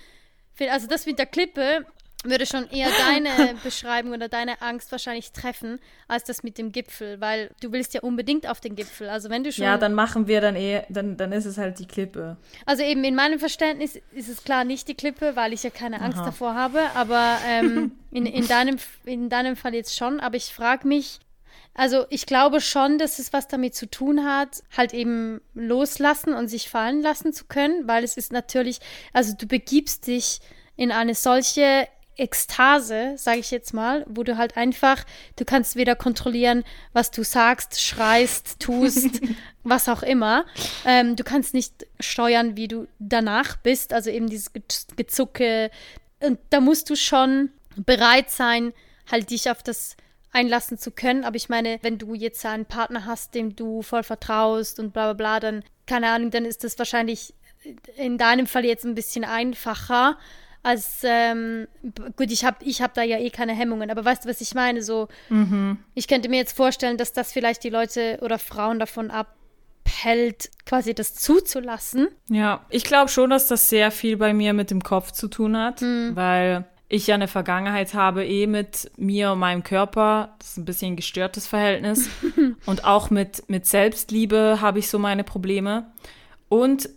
Also 0.71 0.87
das 0.87 1.07
mit 1.07 1.19
der 1.19 1.27
Klippe 1.27 1.87
würde 2.25 2.45
schon 2.45 2.69
eher 2.69 2.89
deine 2.91 3.55
Beschreibung 3.65 4.13
oder 4.13 4.29
deine 4.29 4.61
Angst 4.61 4.93
wahrscheinlich 4.93 5.33
treffen, 5.33 5.81
als 6.07 6.25
das 6.25 6.43
mit 6.43 6.59
dem 6.59 6.73
Gipfel, 6.73 7.21
weil 7.21 7.51
du 7.61 7.73
willst 7.73 7.95
ja 7.95 8.03
unbedingt 8.03 8.47
auf 8.49 8.61
den 8.61 8.77
Gipfel. 8.77 9.09
Also 9.09 9.31
wenn 9.31 9.43
du 9.43 9.53
schon 9.53 9.65
ja, 9.65 9.79
dann 9.79 9.95
machen 9.95 10.27
wir 10.27 10.41
dann 10.41 10.57
eh, 10.57 10.83
dann, 10.89 11.17
dann 11.17 11.33
ist 11.33 11.47
es 11.47 11.57
halt 11.57 11.79
die 11.79 11.87
Klippe. 11.87 12.37
also 12.67 12.83
eben 12.83 13.05
in 13.05 13.15
meinem 13.15 13.39
Verständnis 13.39 13.99
ist 14.13 14.29
es 14.29 14.45
klar 14.45 14.65
nicht 14.65 14.89
die 14.89 14.95
Klippe, 14.95 15.35
weil 15.35 15.53
ich 15.53 15.63
ja 15.63 15.71
keine 15.71 16.01
Angst 16.03 16.19
Aha. 16.19 16.27
davor 16.27 16.55
habe, 16.55 16.81
aber 16.95 17.39
ähm, 17.47 17.93
in, 18.11 18.27
in, 18.27 18.47
deinem, 18.47 18.77
in 19.05 19.29
deinem 19.31 19.57
Fall 19.57 19.75
jetzt 19.75 19.97
schon. 19.97 20.21
Aber 20.21 20.37
ich 20.37 20.53
frage 20.53 20.87
mich, 20.87 21.21
also 21.75 22.05
ich 22.11 22.27
glaube 22.27 22.61
schon, 22.61 22.99
dass 22.99 23.19
es 23.19 23.33
was 23.33 23.49
damit 23.49 23.75
zu 23.75 23.89
tun 23.89 24.25
hat, 24.25 24.63
halt 24.77 24.93
eben 24.93 25.41
loslassen 25.55 26.35
und 26.35 26.49
sich 26.49 26.69
fallen 26.69 27.01
lassen 27.01 27.33
zu 27.33 27.47
können, 27.47 27.87
weil 27.87 28.05
es 28.05 28.17
ist 28.17 28.33
natürlich, 28.33 28.81
also 29.13 29.35
du 29.35 29.47
begibst 29.47 30.07
dich 30.07 30.41
in 30.77 30.93
eine 30.93 31.15
solche 31.15 31.89
Ekstase, 32.17 33.15
sage 33.17 33.39
ich 33.41 33.51
jetzt 33.51 33.73
mal, 33.73 34.05
wo 34.09 34.23
du 34.23 34.37
halt 34.37 34.57
einfach, 34.57 35.05
du 35.37 35.45
kannst 35.45 35.77
weder 35.77 35.97
kontrollieren, 35.97 36.65
was 36.93 37.11
du 37.11 37.23
sagst, 37.25 37.81
schreist, 37.81 38.61
tust, 38.61 39.21
was 39.65 39.89
auch 39.89 40.03
immer. 40.03 40.45
Ähm, 40.85 41.17
du 41.17 41.25
kannst 41.25 41.55
nicht 41.55 41.87
steuern, 41.99 42.57
wie 42.57 42.69
du 42.69 42.87
danach 42.99 43.57
bist, 43.57 43.93
also 43.93 44.11
eben 44.11 44.29
dieses 44.29 44.53
Ge- 44.53 44.63
Gezucke. 44.97 45.71
Und 46.21 46.39
da 46.51 46.61
musst 46.61 46.91
du 46.91 46.97
schon 46.97 47.51
bereit 47.77 48.31
sein, 48.31 48.73
halt 49.11 49.31
dich 49.31 49.51
auf 49.51 49.63
das 49.63 49.97
einlassen 50.33 50.79
zu 50.79 50.91
können. 50.91 51.25
Aber 51.25 51.37
ich 51.37 51.49
meine, 51.49 51.79
wenn 51.83 51.99
du 51.99 52.15
jetzt 52.15 52.45
einen 52.45 52.67
Partner 52.67 53.07
hast, 53.07 53.35
dem 53.35 53.57
du 53.57 53.83
voll 53.83 54.03
vertraust 54.03 54.79
und 54.79 54.93
bla 54.93 55.13
bla 55.13 55.39
bla, 55.39 55.41
dann, 55.41 55.65
keine 55.87 56.11
Ahnung, 56.11 56.31
dann 56.31 56.45
ist 56.45 56.65
das 56.65 56.79
wahrscheinlich 56.79 57.35
in 57.97 58.19
deinem 58.19 58.47
Fall 58.47 58.65
jetzt 58.65 58.85
ein 58.85 58.95
bisschen 58.95 59.25
einfacher. 59.25 60.19
Als, 60.63 61.01
ähm, 61.05 61.69
gut, 62.17 62.31
ich 62.31 62.45
habe 62.45 62.59
ich 62.65 62.83
hab 62.83 62.93
da 62.95 63.03
ja 63.03 63.19
eh 63.19 63.31
keine 63.31 63.55
Hemmungen, 63.55 63.91
aber 63.91 64.05
weißt 64.05 64.25
du, 64.25 64.29
was 64.29 64.41
ich 64.41 64.55
meine? 64.55 64.83
So, 64.83 65.09
ich 65.95 66.07
könnte 66.07 66.29
mir 66.29 66.37
jetzt 66.37 66.57
vorstellen, 66.57 66.99
dass 66.99 67.13
das 67.13 67.33
vielleicht 67.33 67.65
die 67.65 67.71
Leute 67.71 68.19
oder 68.21 68.39
Frauen 68.39 68.79
davon 68.79 69.11
abhält, 69.11 70.51
quasi 70.67 70.95
das 70.95 71.15
zuzulassen. 71.15 72.09
Ja, 72.29 72.67
ich 72.69 72.85
glaube 72.85 73.09
schon, 73.09 73.31
dass 73.31 73.47
das 73.47 73.71
sehr 73.71 73.91
viel 73.91 74.19
bei 74.19 74.35
mir 74.35 74.53
mit 74.53 74.71
dem 74.71 74.83
Kopf 74.83 75.13
zu 75.13 75.29
tun 75.29 75.57
hat, 75.57 75.81
weil 75.81 76.67
ich 76.91 77.07
ja 77.07 77.15
eine 77.15 77.29
Vergangenheit 77.29 77.95
habe, 77.95 78.27
eh 78.27 78.47
mit 78.49 78.91
mir 78.97 79.33
und 79.33 79.39
meinem 79.39 79.63
Körper. 79.63 80.35
Das 80.41 80.49
ist 80.49 80.57
ein 80.59 80.65
bisschen 80.65 80.93
ein 80.93 80.97
gestörtes 80.97 81.47
Verhältnis. 81.47 82.11
und 82.67 82.85
auch 82.85 83.11
mit, 83.11 83.49
mit 83.49 83.65
Selbstliebe 83.65 84.59
habe 84.61 84.81
ich 84.81 84.91
so 84.91 84.99
meine 84.99 85.23
Probleme. 85.23 85.93
Und 86.49 86.91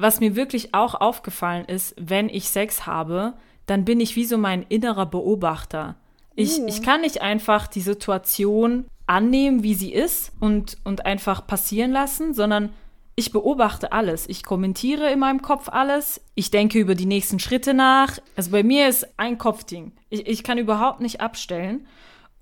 was 0.00 0.20
mir 0.20 0.36
wirklich 0.36 0.74
auch 0.74 0.94
aufgefallen 0.94 1.64
ist, 1.64 1.94
wenn 1.98 2.28
ich 2.28 2.48
Sex 2.48 2.86
habe, 2.86 3.34
dann 3.66 3.84
bin 3.84 4.00
ich 4.00 4.16
wie 4.16 4.24
so 4.24 4.38
mein 4.38 4.64
innerer 4.68 5.06
Beobachter. 5.06 5.96
Ich, 6.34 6.58
Uh. 6.58 6.66
ich 6.66 6.82
kann 6.82 7.02
nicht 7.02 7.22
einfach 7.22 7.66
die 7.66 7.80
Situation 7.80 8.86
annehmen, 9.06 9.62
wie 9.62 9.74
sie 9.74 9.92
ist 9.92 10.32
und, 10.40 10.78
und 10.84 11.06
einfach 11.06 11.46
passieren 11.46 11.90
lassen, 11.90 12.34
sondern 12.34 12.70
ich 13.16 13.32
beobachte 13.32 13.92
alles. 13.92 14.28
Ich 14.28 14.44
kommentiere 14.44 15.10
in 15.10 15.18
meinem 15.18 15.42
Kopf 15.42 15.68
alles. 15.68 16.22
Ich 16.34 16.50
denke 16.50 16.78
über 16.78 16.94
die 16.94 17.06
nächsten 17.06 17.38
Schritte 17.38 17.74
nach. 17.74 18.18
Also 18.36 18.50
bei 18.50 18.62
mir 18.62 18.88
ist 18.88 19.06
ein 19.18 19.36
Kopfding. 19.36 19.92
Ich, 20.08 20.26
ich 20.26 20.42
kann 20.42 20.58
überhaupt 20.58 21.00
nicht 21.00 21.20
abstellen. 21.20 21.86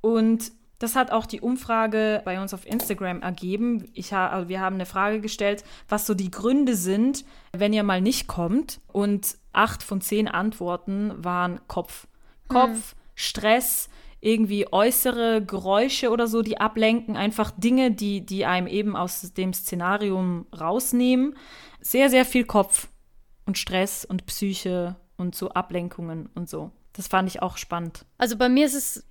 Und 0.01 0.53
das 0.79 0.95
hat 0.95 1.11
auch 1.11 1.27
die 1.27 1.41
Umfrage 1.41 2.23
bei 2.25 2.41
uns 2.41 2.55
auf 2.55 2.67
Instagram 2.67 3.21
ergeben. 3.23 3.85
Ich 3.95 4.13
ha 4.13 4.29
also 4.29 4.49
wir 4.49 4.61
haben 4.61 4.77
eine 4.77 4.87
Frage 4.87 5.21
gestellt, 5.21 5.65
was 5.89 6.07
so 6.07 6.15
die 6.15 6.31
Gründe 6.31 6.77
sind, 6.77 7.25
wenn 7.53 7.73
ihr 7.73 7.83
mal 7.83 8.01
nicht 8.01 8.29
kommt. 8.29 8.81
Und 8.87 9.37
acht 9.53 9.83
von 9.83 10.01
zehn 10.01 10.29
Antworten 10.29 11.13
waren 11.17 11.61
Kopf. 11.67 12.07
Kopf, 12.47 12.95
Stress, 13.15 13.89
irgendwie 14.21 14.73
äußere 14.73 15.45
Geräusche 15.45 16.11
oder 16.11 16.29
so, 16.29 16.43
die 16.43 16.61
ablenken. 16.61 17.17
Einfach 17.17 17.51
Dinge, 17.51 17.91
die, 17.91 18.25
die 18.25 18.47
einem 18.47 18.69
eben 18.69 18.97
aus 18.97 19.33
dem 19.33 19.53
Szenarium 19.53 20.47
rausnehmen. 20.59 21.37
Sehr, 21.81 22.09
sehr 22.09 22.25
viel 22.25 22.45
Kopf 22.45 22.89
und 23.47 23.59
Stress 23.59 24.05
und 24.05 24.27
Psyche 24.27 24.97
und 25.17 25.35
so 25.35 25.51
Ablenkungen 25.51 26.29
und 26.35 26.49
so. 26.49 26.71
Das 26.93 27.09
fand 27.09 27.29
ich 27.29 27.43
auch 27.43 27.57
spannend. 27.57 28.07
Also 28.17 28.37
bei 28.37 28.49
mir 28.49 28.67
ist 28.67 28.75
es 28.75 29.08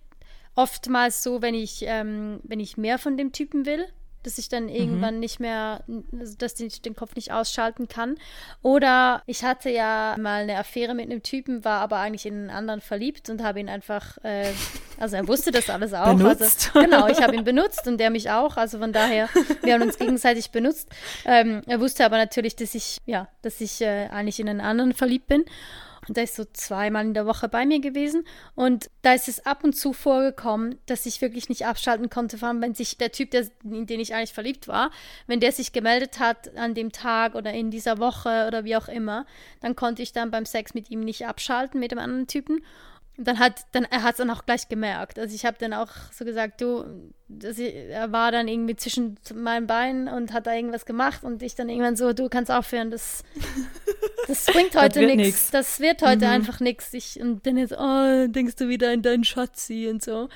oftmals 0.58 1.24
so, 1.24 1.42
wenn 1.42 1.54
ich, 1.54 1.84
ähm, 1.84 2.42
wenn 2.44 2.60
ich 2.60 2.76
mehr 2.76 2.98
von 2.98 3.16
dem 3.16 3.32
Typen 3.32 3.66
will, 3.66 3.86
dass 4.24 4.38
ich 4.38 4.50
dann 4.50 4.68
irgendwann 4.68 5.20
nicht 5.22 5.40
mehr, 5.40 5.84
also 6.20 6.36
dass 6.38 6.60
ich 6.60 6.82
den 6.82 6.96
Kopf 6.96 7.16
nicht 7.16 7.32
ausschalten 7.32 7.88
kann. 7.88 8.18
Oder 8.62 9.22
ich 9.26 9.46
hatte 9.46 9.70
ja 9.70 10.16
mal 10.20 10.42
eine 10.42 10.58
Affäre 10.58 10.96
mit 10.96 11.06
einem 11.06 11.24
Typen, 11.24 11.64
war 11.64 11.80
aber 11.80 11.98
eigentlich 12.00 12.26
in 12.26 12.34
einen 12.34 12.50
anderen 12.50 12.82
verliebt 12.82 13.30
und 13.30 13.42
habe 13.42 13.62
ihn 13.62 13.70
einfach, 13.70 14.18
äh, 14.24 14.52
also 15.00 15.16
er 15.16 15.28
wusste 15.30 15.52
das 15.52 15.70
alles 15.70 15.94
auch. 15.94 16.14
Benutzt. 16.14 16.72
Also, 16.74 16.86
genau, 16.86 17.08
ich 17.08 17.22
habe 17.22 17.36
ihn 17.36 17.46
benutzt 17.46 17.88
und 17.88 18.00
der 18.00 18.10
mich 18.10 18.30
auch. 18.30 18.58
Also 18.58 18.80
von 18.80 18.92
daher, 18.92 19.30
wir 19.62 19.76
haben 19.76 19.84
uns 19.84 19.98
gegenseitig 19.98 20.52
benutzt. 20.52 20.90
Ähm, 21.24 21.62
er 21.66 21.80
wusste 21.80 22.04
aber 22.04 22.18
natürlich, 22.18 22.58
dass 22.58 22.76
ich, 22.76 22.98
ja, 23.06 23.30
dass 23.44 23.62
ich 23.62 23.80
äh, 23.80 24.08
eigentlich 24.08 24.42
in 24.42 24.50
einen 24.50 24.62
anderen 24.62 24.94
verliebt 24.94 25.28
bin. 25.28 25.46
Der 26.10 26.24
ist 26.24 26.36
so 26.36 26.46
zweimal 26.46 27.06
in 27.06 27.14
der 27.14 27.26
Woche 27.26 27.50
bei 27.50 27.66
mir 27.66 27.80
gewesen. 27.80 28.26
Und 28.56 28.90
da 29.02 29.14
ist 29.14 29.28
es 29.28 29.46
ab 29.46 29.64
und 29.64 29.74
zu 29.74 29.94
vorgekommen, 29.94 30.80
dass 30.86 31.06
ich 31.06 31.22
wirklich 31.22 31.50
nicht 31.50 31.66
abschalten 31.66 32.10
konnte, 32.10 32.38
vor 32.38 32.48
allem 32.48 32.62
wenn 32.62 32.76
sich 32.76 32.98
der 32.98 33.12
Typ, 33.12 33.32
der, 33.32 33.48
in 33.64 33.86
den 33.86 34.00
ich 34.00 34.14
eigentlich 34.14 34.34
verliebt 34.34 34.68
war, 34.68 34.92
wenn 35.28 35.40
der 35.40 35.52
sich 35.52 35.74
gemeldet 35.74 36.20
hat 36.20 36.56
an 36.56 36.74
dem 36.74 36.92
Tag 36.92 37.36
oder 37.36 37.54
in 37.54 37.72
dieser 37.72 37.98
Woche 37.98 38.46
oder 38.48 38.64
wie 38.64 38.76
auch 38.76 38.88
immer, 38.88 39.26
dann 39.62 39.76
konnte 39.76 40.02
ich 40.02 40.14
dann 40.14 40.32
beim 40.32 40.46
Sex 40.46 40.74
mit 40.74 40.90
ihm 40.90 41.02
nicht 41.02 41.26
abschalten, 41.26 41.80
mit 41.80 41.92
dem 41.92 42.00
anderen 42.00 42.28
Typen. 42.28 42.62
Und 43.18 43.28
dann 43.28 43.40
hat, 43.40 43.66
dann, 43.72 43.86
er 43.86 44.04
hat 44.04 44.12
es 44.14 44.18
dann 44.18 44.30
auch 44.30 44.46
gleich 44.46 44.70
gemerkt. 44.70 45.18
Also 45.18 45.34
ich 45.34 45.44
habe 45.44 45.58
dann 45.60 45.74
auch 45.74 45.90
so 46.12 46.24
gesagt, 46.24 46.62
du, 46.62 46.86
ich, 47.28 47.60
er 47.60 48.12
war 48.12 48.32
dann 48.32 48.48
irgendwie 48.48 48.76
zwischen 48.76 49.18
meinen 49.34 49.66
Beinen 49.66 50.08
und 50.08 50.34
hat 50.34 50.46
da 50.46 50.54
irgendwas 50.54 50.86
gemacht 50.86 51.24
und 51.24 51.42
ich 51.42 51.56
dann 51.56 51.68
irgendwann 51.68 51.96
so, 51.96 52.14
du 52.14 52.30
kannst 52.30 52.52
aufhören, 52.52 52.92
das, 52.92 53.24
das 54.28 54.46
bringt 54.46 54.76
heute 54.76 55.06
nichts. 55.16 55.52
Das 55.52 55.80
wird 55.80 56.02
heute 56.02 56.28
einfach 56.28 56.60
nichts. 56.60 56.94
Ich, 56.94 57.20
und 57.20 57.46
dann 57.46 57.58
jetzt, 57.58 57.74
oh, 57.78 58.28
denkst 58.28 58.56
du 58.56 58.68
wieder 58.68 58.94
in 58.94 59.02
deinen 59.02 59.24
Schatzi 59.24 59.88
und 59.90 60.04
so. 60.04 60.30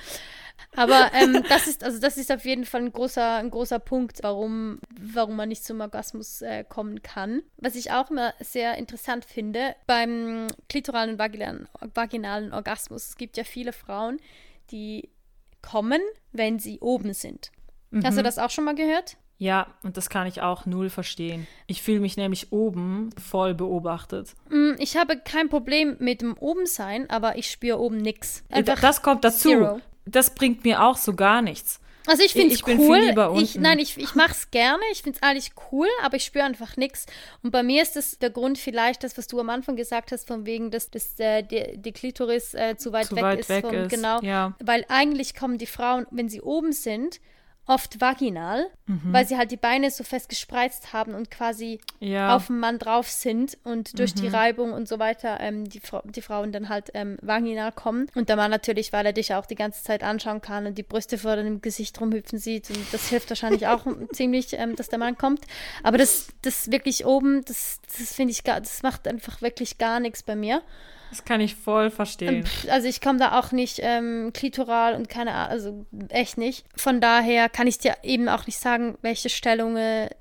Aber 0.75 1.11
ähm, 1.13 1.43
das 1.49 1.67
ist, 1.67 1.83
also 1.83 1.99
das 1.99 2.17
ist 2.17 2.31
auf 2.31 2.45
jeden 2.45 2.65
Fall 2.65 2.81
ein 2.81 2.93
großer, 2.93 3.35
ein 3.35 3.51
großer 3.51 3.79
Punkt, 3.79 4.19
warum, 4.23 4.79
warum 4.99 5.35
man 5.35 5.49
nicht 5.49 5.65
zum 5.65 5.81
Orgasmus 5.81 6.41
äh, 6.41 6.63
kommen 6.63 7.01
kann. 7.03 7.43
Was 7.57 7.75
ich 7.75 7.91
auch 7.91 8.09
immer 8.09 8.33
sehr 8.39 8.77
interessant 8.77 9.25
finde, 9.25 9.75
beim 9.85 10.47
klitoralen 10.69 11.11
und 11.11 11.19
vaginalen, 11.19 11.67
vaginalen 11.93 12.53
Orgasmus, 12.53 13.09
es 13.09 13.15
gibt 13.17 13.37
ja 13.37 13.43
viele 13.43 13.73
Frauen, 13.73 14.19
die 14.71 15.09
kommen, 15.61 16.01
wenn 16.31 16.59
sie 16.59 16.79
oben 16.79 17.13
sind. 17.13 17.51
Hast 18.03 18.17
du 18.17 18.23
das 18.23 18.39
auch 18.39 18.49
schon 18.49 18.63
mal 18.63 18.75
gehört? 18.75 19.17
Ja, 19.41 19.65
und 19.81 19.97
das 19.97 20.09
kann 20.09 20.27
ich 20.27 20.41
auch 20.43 20.67
null 20.67 20.91
verstehen. 20.91 21.47
Ich 21.65 21.81
fühle 21.81 21.99
mich 21.99 22.15
nämlich 22.15 22.51
oben 22.51 23.09
voll 23.19 23.55
beobachtet. 23.55 24.35
Mm, 24.51 24.73
Ich 24.77 24.97
habe 24.97 25.17
kein 25.17 25.49
Problem 25.49 25.95
mit 25.97 26.21
dem 26.21 26.37
Obensein, 26.37 27.09
aber 27.09 27.37
ich 27.39 27.49
spüre 27.49 27.79
oben 27.79 27.97
nichts. 27.97 28.43
Einfach 28.51 28.79
das 28.79 29.01
kommt 29.01 29.23
dazu. 29.23 29.49
zero. 29.49 29.81
Das 30.05 30.35
bringt 30.35 30.63
mir 30.63 30.83
auch 30.83 30.95
so 30.95 31.15
gar 31.15 31.41
nichts. 31.41 31.79
Also 32.05 32.21
ich 32.23 32.33
finde 32.33 32.49
es 32.53 32.59
Ich 32.59 32.65
bin 32.65 32.77
viel 32.77 32.87
cool. 32.87 32.97
lieber 32.99 33.31
ich, 33.35 33.55
unten. 33.55 33.61
nein, 33.61 33.79
ich, 33.79 33.97
ich 33.97 34.13
mache 34.13 34.31
es 34.31 34.51
gerne. 34.51 34.81
Ich 34.91 35.01
finde 35.01 35.17
es 35.19 35.23
eigentlich 35.27 35.51
cool, 35.71 35.87
aber 36.03 36.17
ich 36.17 36.23
spüre 36.25 36.45
einfach 36.45 36.77
nichts. 36.77 37.07
Und 37.41 37.49
bei 37.49 37.63
mir 37.63 37.81
ist 37.81 37.95
das 37.95 38.19
der 38.19 38.29
Grund 38.29 38.59
vielleicht, 38.59 39.03
das, 39.03 39.17
was 39.17 39.25
du 39.25 39.39
am 39.39 39.49
Anfang 39.49 39.75
gesagt 39.75 40.11
hast, 40.11 40.27
von 40.27 40.45
wegen, 40.45 40.69
dass, 40.69 40.91
dass 40.91 41.19
äh, 41.19 41.41
die, 41.41 41.77
die 41.77 41.91
Klitoris 41.93 42.53
äh, 42.53 42.75
zu 42.77 42.91
weit 42.93 43.07
Zu 43.07 43.15
weg 43.15 43.23
weit 43.23 43.39
ist. 43.39 43.49
weg 43.49 43.65
vom, 43.65 43.73
ist, 43.73 43.89
Genau. 43.89 44.19
ja. 44.21 44.53
Weil 44.63 44.85
eigentlich 44.87 45.33
kommen 45.35 45.57
die 45.57 45.65
Frauen, 45.65 46.05
wenn 46.11 46.29
sie 46.29 46.41
oben 46.41 46.73
sind, 46.73 47.19
oft 47.67 48.01
vaginal, 48.01 48.65
Mhm. 48.87 49.13
weil 49.13 49.25
sie 49.27 49.37
halt 49.37 49.51
die 49.51 49.57
Beine 49.57 49.91
so 49.91 50.03
fest 50.03 50.27
gespreizt 50.29 50.91
haben 50.93 51.13
und 51.13 51.29
quasi 51.31 51.79
Ja. 51.99 52.35
auf 52.35 52.47
dem 52.47 52.59
Mann 52.59 52.79
drauf 52.79 53.07
sind 53.07 53.57
und 53.63 53.97
durch 53.99 54.15
Mhm. 54.15 54.19
die 54.21 54.27
Reibung 54.27 54.73
und 54.73 54.87
so 54.87 54.99
weiter 54.99 55.39
ähm, 55.39 55.69
die, 55.69 55.81
die 56.05 56.21
Frauen 56.21 56.51
dann 56.51 56.69
halt 56.69 56.89
ähm, 56.95 57.17
vaginal 57.21 57.71
kommen. 57.71 58.07
Und 58.15 58.29
der 58.29 58.35
Mann 58.35 58.51
natürlich, 58.51 58.91
weil 58.91 59.05
er 59.05 59.13
dich 59.13 59.33
auch 59.35 59.45
die 59.45 59.55
ganze 59.55 59.83
Zeit 59.83 60.03
anschauen 60.03 60.41
kann 60.41 60.65
und 60.65 60.77
die 60.77 60.83
Brüste 60.83 61.17
vor 61.17 61.35
deinem 61.35 61.61
Gesicht 61.61 62.01
rumhüpfen 62.01 62.39
sieht. 62.39 62.69
Und 62.71 62.91
das 62.91 63.07
hilft 63.09 63.29
wahrscheinlich 63.29 63.67
auch 63.67 63.85
ziemlich, 64.11 64.53
ähm, 64.53 64.75
dass 64.75 64.89
der 64.89 64.99
Mann 64.99 65.17
kommt. 65.17 65.45
Aber 65.83 65.97
das, 65.97 66.27
das 66.41 66.71
wirklich 66.71 67.05
oben, 67.05 67.45
das, 67.45 67.79
das 67.97 68.13
finde 68.13 68.31
ich 68.31 68.43
gar, 68.43 68.59
das 68.59 68.81
macht 68.83 69.07
einfach 69.07 69.41
wirklich 69.41 69.77
gar 69.77 69.99
nichts 69.99 70.23
bei 70.23 70.35
mir. 70.35 70.61
Das 71.11 71.25
kann 71.25 71.41
ich 71.41 71.55
voll 71.55 71.91
verstehen. 71.91 72.45
Also 72.69 72.87
ich 72.87 73.01
komme 73.01 73.19
da 73.19 73.37
auch 73.37 73.51
nicht 73.51 73.79
ähm, 73.83 74.31
klitoral 74.33 74.95
und 74.95 75.09
keine 75.09 75.33
Ahnung, 75.33 75.51
also 75.51 75.85
echt 76.09 76.37
nicht. 76.37 76.65
Von 76.75 77.01
daher 77.01 77.49
kann 77.49 77.67
ich 77.67 77.77
dir 77.77 77.95
eben 78.01 78.29
auch 78.29 78.47
nicht 78.47 78.57
sagen, 78.57 78.97
welche 79.01 79.29
Stellung 79.29 79.75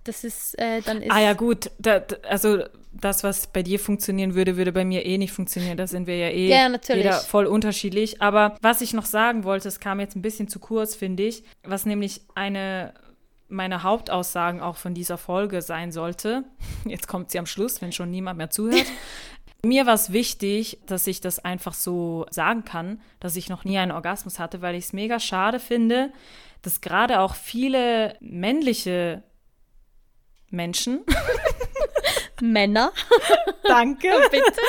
das 0.04 0.24
ist, 0.24 0.58
äh, 0.58 0.82
dann 0.82 1.00
ist. 1.00 1.12
Ah 1.12 1.20
ja 1.20 1.32
gut, 1.34 1.70
da, 1.78 2.02
also 2.28 2.64
das, 2.92 3.22
was 3.22 3.46
bei 3.46 3.62
dir 3.62 3.78
funktionieren 3.78 4.34
würde, 4.34 4.56
würde 4.56 4.72
bei 4.72 4.84
mir 4.84 5.06
eh 5.06 5.16
nicht 5.16 5.32
funktionieren. 5.32 5.76
Da 5.76 5.86
sind 5.86 6.08
wir 6.08 6.16
ja 6.16 6.28
eh 6.28 6.48
ja, 6.48 6.68
jeder 6.88 7.12
voll 7.14 7.46
unterschiedlich. 7.46 8.20
Aber 8.20 8.56
was 8.60 8.80
ich 8.80 8.92
noch 8.92 9.06
sagen 9.06 9.44
wollte, 9.44 9.68
es 9.68 9.78
kam 9.78 10.00
jetzt 10.00 10.16
ein 10.16 10.22
bisschen 10.22 10.48
zu 10.48 10.58
kurz, 10.58 10.96
finde 10.96 11.22
ich, 11.22 11.44
was 11.62 11.86
nämlich 11.86 12.22
eine 12.34 12.92
meiner 13.50 13.82
Hauptaussagen 13.82 14.60
auch 14.60 14.76
von 14.76 14.94
dieser 14.94 15.18
Folge 15.18 15.60
sein 15.60 15.92
sollte. 15.92 16.44
Jetzt 16.84 17.08
kommt 17.08 17.30
sie 17.30 17.38
am 17.38 17.46
Schluss, 17.46 17.82
wenn 17.82 17.92
schon 17.92 18.10
niemand 18.10 18.38
mehr 18.38 18.50
zuhört. 18.50 18.86
Mir 19.64 19.84
war 19.84 19.94
es 19.94 20.12
wichtig, 20.12 20.78
dass 20.86 21.06
ich 21.06 21.20
das 21.20 21.38
einfach 21.38 21.74
so 21.74 22.26
sagen 22.30 22.64
kann, 22.64 23.00
dass 23.20 23.36
ich 23.36 23.48
noch 23.48 23.64
nie 23.64 23.78
einen 23.78 23.92
Orgasmus 23.92 24.38
hatte, 24.38 24.62
weil 24.62 24.74
ich 24.74 24.86
es 24.86 24.92
mega 24.92 25.20
schade 25.20 25.60
finde, 25.60 26.12
dass 26.62 26.80
gerade 26.80 27.20
auch 27.20 27.34
viele 27.34 28.16
männliche 28.20 29.22
Menschen 30.50 31.00
Männer. 32.40 32.92
Danke. 33.64 34.08
Bitte. 34.30 34.60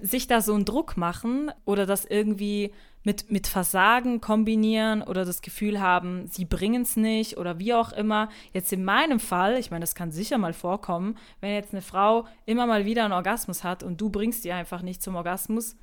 sich 0.00 0.26
da 0.26 0.42
so 0.42 0.54
einen 0.54 0.66
Druck 0.66 0.96
machen 0.96 1.50
oder 1.64 1.86
das 1.86 2.04
irgendwie 2.04 2.72
mit, 3.06 3.30
mit 3.30 3.46
Versagen 3.46 4.20
kombinieren 4.20 5.00
oder 5.00 5.24
das 5.24 5.40
Gefühl 5.40 5.80
haben, 5.80 6.26
sie 6.26 6.44
bringen 6.44 6.82
es 6.82 6.96
nicht 6.96 7.38
oder 7.38 7.60
wie 7.60 7.72
auch 7.72 7.92
immer. 7.92 8.28
Jetzt 8.52 8.72
in 8.72 8.84
meinem 8.84 9.20
Fall, 9.20 9.56
ich 9.58 9.70
meine, 9.70 9.84
das 9.84 9.94
kann 9.94 10.10
sicher 10.10 10.38
mal 10.38 10.52
vorkommen, 10.52 11.16
wenn 11.40 11.54
jetzt 11.54 11.72
eine 11.72 11.82
Frau 11.82 12.26
immer 12.46 12.66
mal 12.66 12.84
wieder 12.84 13.04
einen 13.04 13.12
Orgasmus 13.12 13.62
hat 13.62 13.84
und 13.84 14.00
du 14.00 14.10
bringst 14.10 14.44
die 14.44 14.50
einfach 14.50 14.82
nicht 14.82 15.02
zum 15.02 15.14
Orgasmus, 15.14 15.76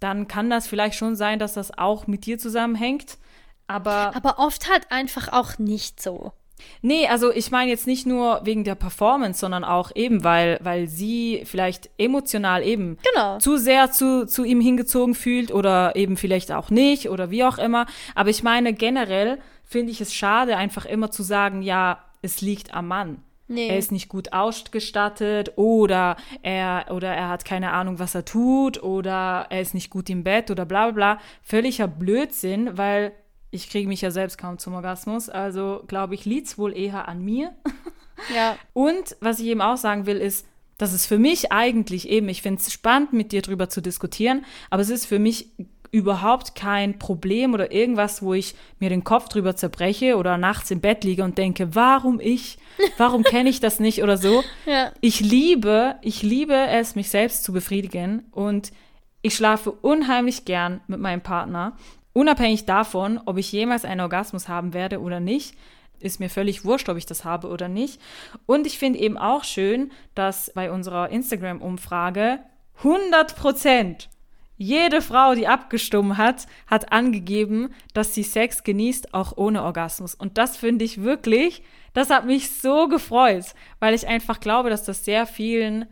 dann 0.00 0.26
kann 0.26 0.48
das 0.48 0.66
vielleicht 0.66 0.96
schon 0.96 1.16
sein, 1.16 1.38
dass 1.38 1.52
das 1.52 1.76
auch 1.76 2.06
mit 2.06 2.24
dir 2.24 2.38
zusammenhängt. 2.38 3.18
Aber, 3.66 4.16
aber 4.16 4.38
oft 4.38 4.70
halt 4.70 4.90
einfach 4.90 5.28
auch 5.28 5.58
nicht 5.58 6.00
so. 6.00 6.32
Nee, 6.80 7.06
also 7.06 7.32
ich 7.32 7.50
meine 7.50 7.70
jetzt 7.70 7.86
nicht 7.86 8.06
nur 8.06 8.40
wegen 8.44 8.64
der 8.64 8.74
Performance, 8.74 9.40
sondern 9.40 9.64
auch 9.64 9.90
eben, 9.94 10.24
weil, 10.24 10.58
weil 10.62 10.88
sie 10.88 11.42
vielleicht 11.44 11.90
emotional 11.98 12.62
eben 12.62 12.98
genau. 13.12 13.38
zu 13.38 13.56
sehr 13.56 13.92
zu, 13.92 14.26
zu 14.26 14.44
ihm 14.44 14.60
hingezogen 14.60 15.14
fühlt 15.14 15.52
oder 15.52 15.94
eben 15.96 16.16
vielleicht 16.16 16.52
auch 16.52 16.70
nicht 16.70 17.08
oder 17.08 17.30
wie 17.30 17.44
auch 17.44 17.58
immer. 17.58 17.86
Aber 18.14 18.30
ich 18.30 18.42
meine, 18.42 18.72
generell 18.72 19.38
finde 19.64 19.92
ich 19.92 20.00
es 20.00 20.12
schade, 20.12 20.56
einfach 20.56 20.84
immer 20.84 21.10
zu 21.10 21.22
sagen, 21.22 21.62
ja, 21.62 21.98
es 22.20 22.40
liegt 22.40 22.74
am 22.74 22.88
Mann. 22.88 23.22
Nee. 23.48 23.68
Er 23.68 23.78
ist 23.78 23.92
nicht 23.92 24.08
gut 24.08 24.32
ausgestattet 24.32 25.52
oder 25.56 26.16
er, 26.42 26.86
oder 26.90 27.12
er 27.12 27.28
hat 27.28 27.44
keine 27.44 27.72
Ahnung, 27.72 27.98
was 27.98 28.14
er 28.14 28.24
tut 28.24 28.82
oder 28.82 29.46
er 29.50 29.60
ist 29.60 29.74
nicht 29.74 29.90
gut 29.90 30.08
im 30.08 30.24
Bett 30.24 30.50
oder 30.50 30.64
bla 30.64 30.90
bla 30.90 30.92
bla. 30.92 31.20
Völliger 31.42 31.86
Blödsinn, 31.86 32.78
weil 32.78 33.12
ich 33.52 33.68
kriege 33.68 33.86
mich 33.86 34.00
ja 34.00 34.10
selbst 34.10 34.38
kaum 34.38 34.58
zum 34.58 34.74
Orgasmus, 34.74 35.28
also 35.28 35.84
glaube 35.86 36.14
ich, 36.14 36.24
liegt 36.24 36.48
es 36.48 36.58
wohl 36.58 36.76
eher 36.76 37.06
an 37.08 37.22
mir. 37.22 37.52
Ja. 38.32 38.56
Und 38.72 39.16
was 39.20 39.40
ich 39.40 39.46
eben 39.46 39.62
auch 39.62 39.78
sagen 39.78 40.06
will, 40.06 40.18
ist, 40.18 40.46
dass 40.78 40.92
es 40.92 41.06
für 41.06 41.18
mich 41.18 41.50
eigentlich 41.50 42.08
eben, 42.08 42.28
ich 42.28 42.40
finde 42.40 42.60
es 42.60 42.72
spannend, 42.72 43.12
mit 43.12 43.32
dir 43.32 43.42
drüber 43.42 43.68
zu 43.68 43.80
diskutieren, 43.80 44.44
aber 44.70 44.82
es 44.82 44.90
ist 44.90 45.06
für 45.06 45.18
mich 45.18 45.48
überhaupt 45.90 46.54
kein 46.54 47.00
Problem 47.00 47.52
oder 47.52 47.72
irgendwas, 47.72 48.22
wo 48.22 48.32
ich 48.34 48.54
mir 48.78 48.90
den 48.90 49.02
Kopf 49.02 49.28
drüber 49.28 49.56
zerbreche 49.56 50.16
oder 50.16 50.38
nachts 50.38 50.70
im 50.70 50.80
Bett 50.80 51.02
liege 51.02 51.24
und 51.24 51.36
denke, 51.36 51.74
warum 51.74 52.20
ich, 52.20 52.58
warum 52.96 53.24
kenne 53.24 53.50
ich 53.50 53.58
das 53.58 53.80
nicht 53.80 54.02
oder 54.02 54.18
so. 54.18 54.44
Ja. 54.66 54.92
Ich 55.00 55.18
liebe, 55.20 55.96
ich 56.02 56.22
liebe 56.22 56.54
es, 56.54 56.94
mich 56.94 57.08
selbst 57.10 57.42
zu 57.42 57.52
befriedigen 57.52 58.24
und 58.30 58.72
ich 59.22 59.34
schlafe 59.34 59.72
unheimlich 59.72 60.44
gern 60.44 60.80
mit 60.86 61.00
meinem 61.00 61.22
Partner 61.22 61.76
Unabhängig 62.12 62.66
davon, 62.66 63.20
ob 63.24 63.38
ich 63.38 63.52
jemals 63.52 63.84
einen 63.84 64.00
Orgasmus 64.00 64.48
haben 64.48 64.74
werde 64.74 65.00
oder 65.00 65.20
nicht, 65.20 65.54
ist 66.00 66.20
mir 66.20 66.28
völlig 66.28 66.64
wurscht, 66.64 66.88
ob 66.88 66.96
ich 66.96 67.06
das 67.06 67.24
habe 67.24 67.48
oder 67.48 67.68
nicht. 67.68 68.00
Und 68.46 68.66
ich 68.66 68.78
finde 68.78 68.98
eben 68.98 69.16
auch 69.16 69.44
schön, 69.44 69.92
dass 70.14 70.50
bei 70.54 70.70
unserer 70.70 71.10
Instagram-Umfrage 71.10 72.40
100 72.78 73.36
Prozent 73.36 74.08
jede 74.56 75.02
Frau, 75.02 75.34
die 75.34 75.48
abgestimmt 75.48 76.18
hat, 76.18 76.46
hat 76.66 76.92
angegeben, 76.92 77.74
dass 77.94 78.14
sie 78.14 78.22
Sex 78.22 78.62
genießt, 78.62 79.14
auch 79.14 79.36
ohne 79.36 79.62
Orgasmus. 79.62 80.14
Und 80.14 80.38
das 80.38 80.56
finde 80.56 80.84
ich 80.84 81.02
wirklich, 81.02 81.62
das 81.94 82.10
hat 82.10 82.26
mich 82.26 82.50
so 82.50 82.88
gefreut, 82.88 83.46
weil 83.80 83.94
ich 83.94 84.06
einfach 84.06 84.40
glaube, 84.40 84.70
dass 84.70 84.84
das 84.84 85.04
sehr 85.04 85.26
vielen 85.26 85.86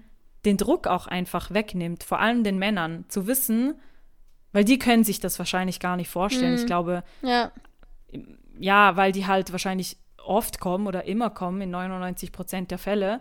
den 0.45 0.57
Druck 0.57 0.87
auch 0.87 1.07
einfach 1.07 1.51
wegnimmt, 1.51 2.03
vor 2.03 2.21
allem 2.21 2.45
den 2.45 2.59
Männern, 2.59 3.05
zu 3.09 3.27
wissen, 3.27 3.75
weil 4.53 4.65
die 4.65 4.79
können 4.79 5.05
sich 5.05 5.21
das 5.21 5.39
wahrscheinlich 5.39 5.81
gar 5.81 5.97
nicht 5.97 6.09
vorstellen. 6.09 6.53
Mhm. 6.53 6.59
Ich 6.59 6.67
glaube, 6.67 7.03
ja. 7.23 7.53
ja, 8.59 8.97
weil 8.97 9.13
die 9.13 9.27
halt 9.27 9.53
wahrscheinlich 9.53 9.97
oft 10.25 10.61
kommen 10.61 10.87
oder 10.87 11.05
immer 11.05 11.31
kommen, 11.31 11.61
in 11.61 11.71
99 11.71 12.33
Prozent 12.33 12.71
der 12.71 12.79
Fälle, 12.79 13.21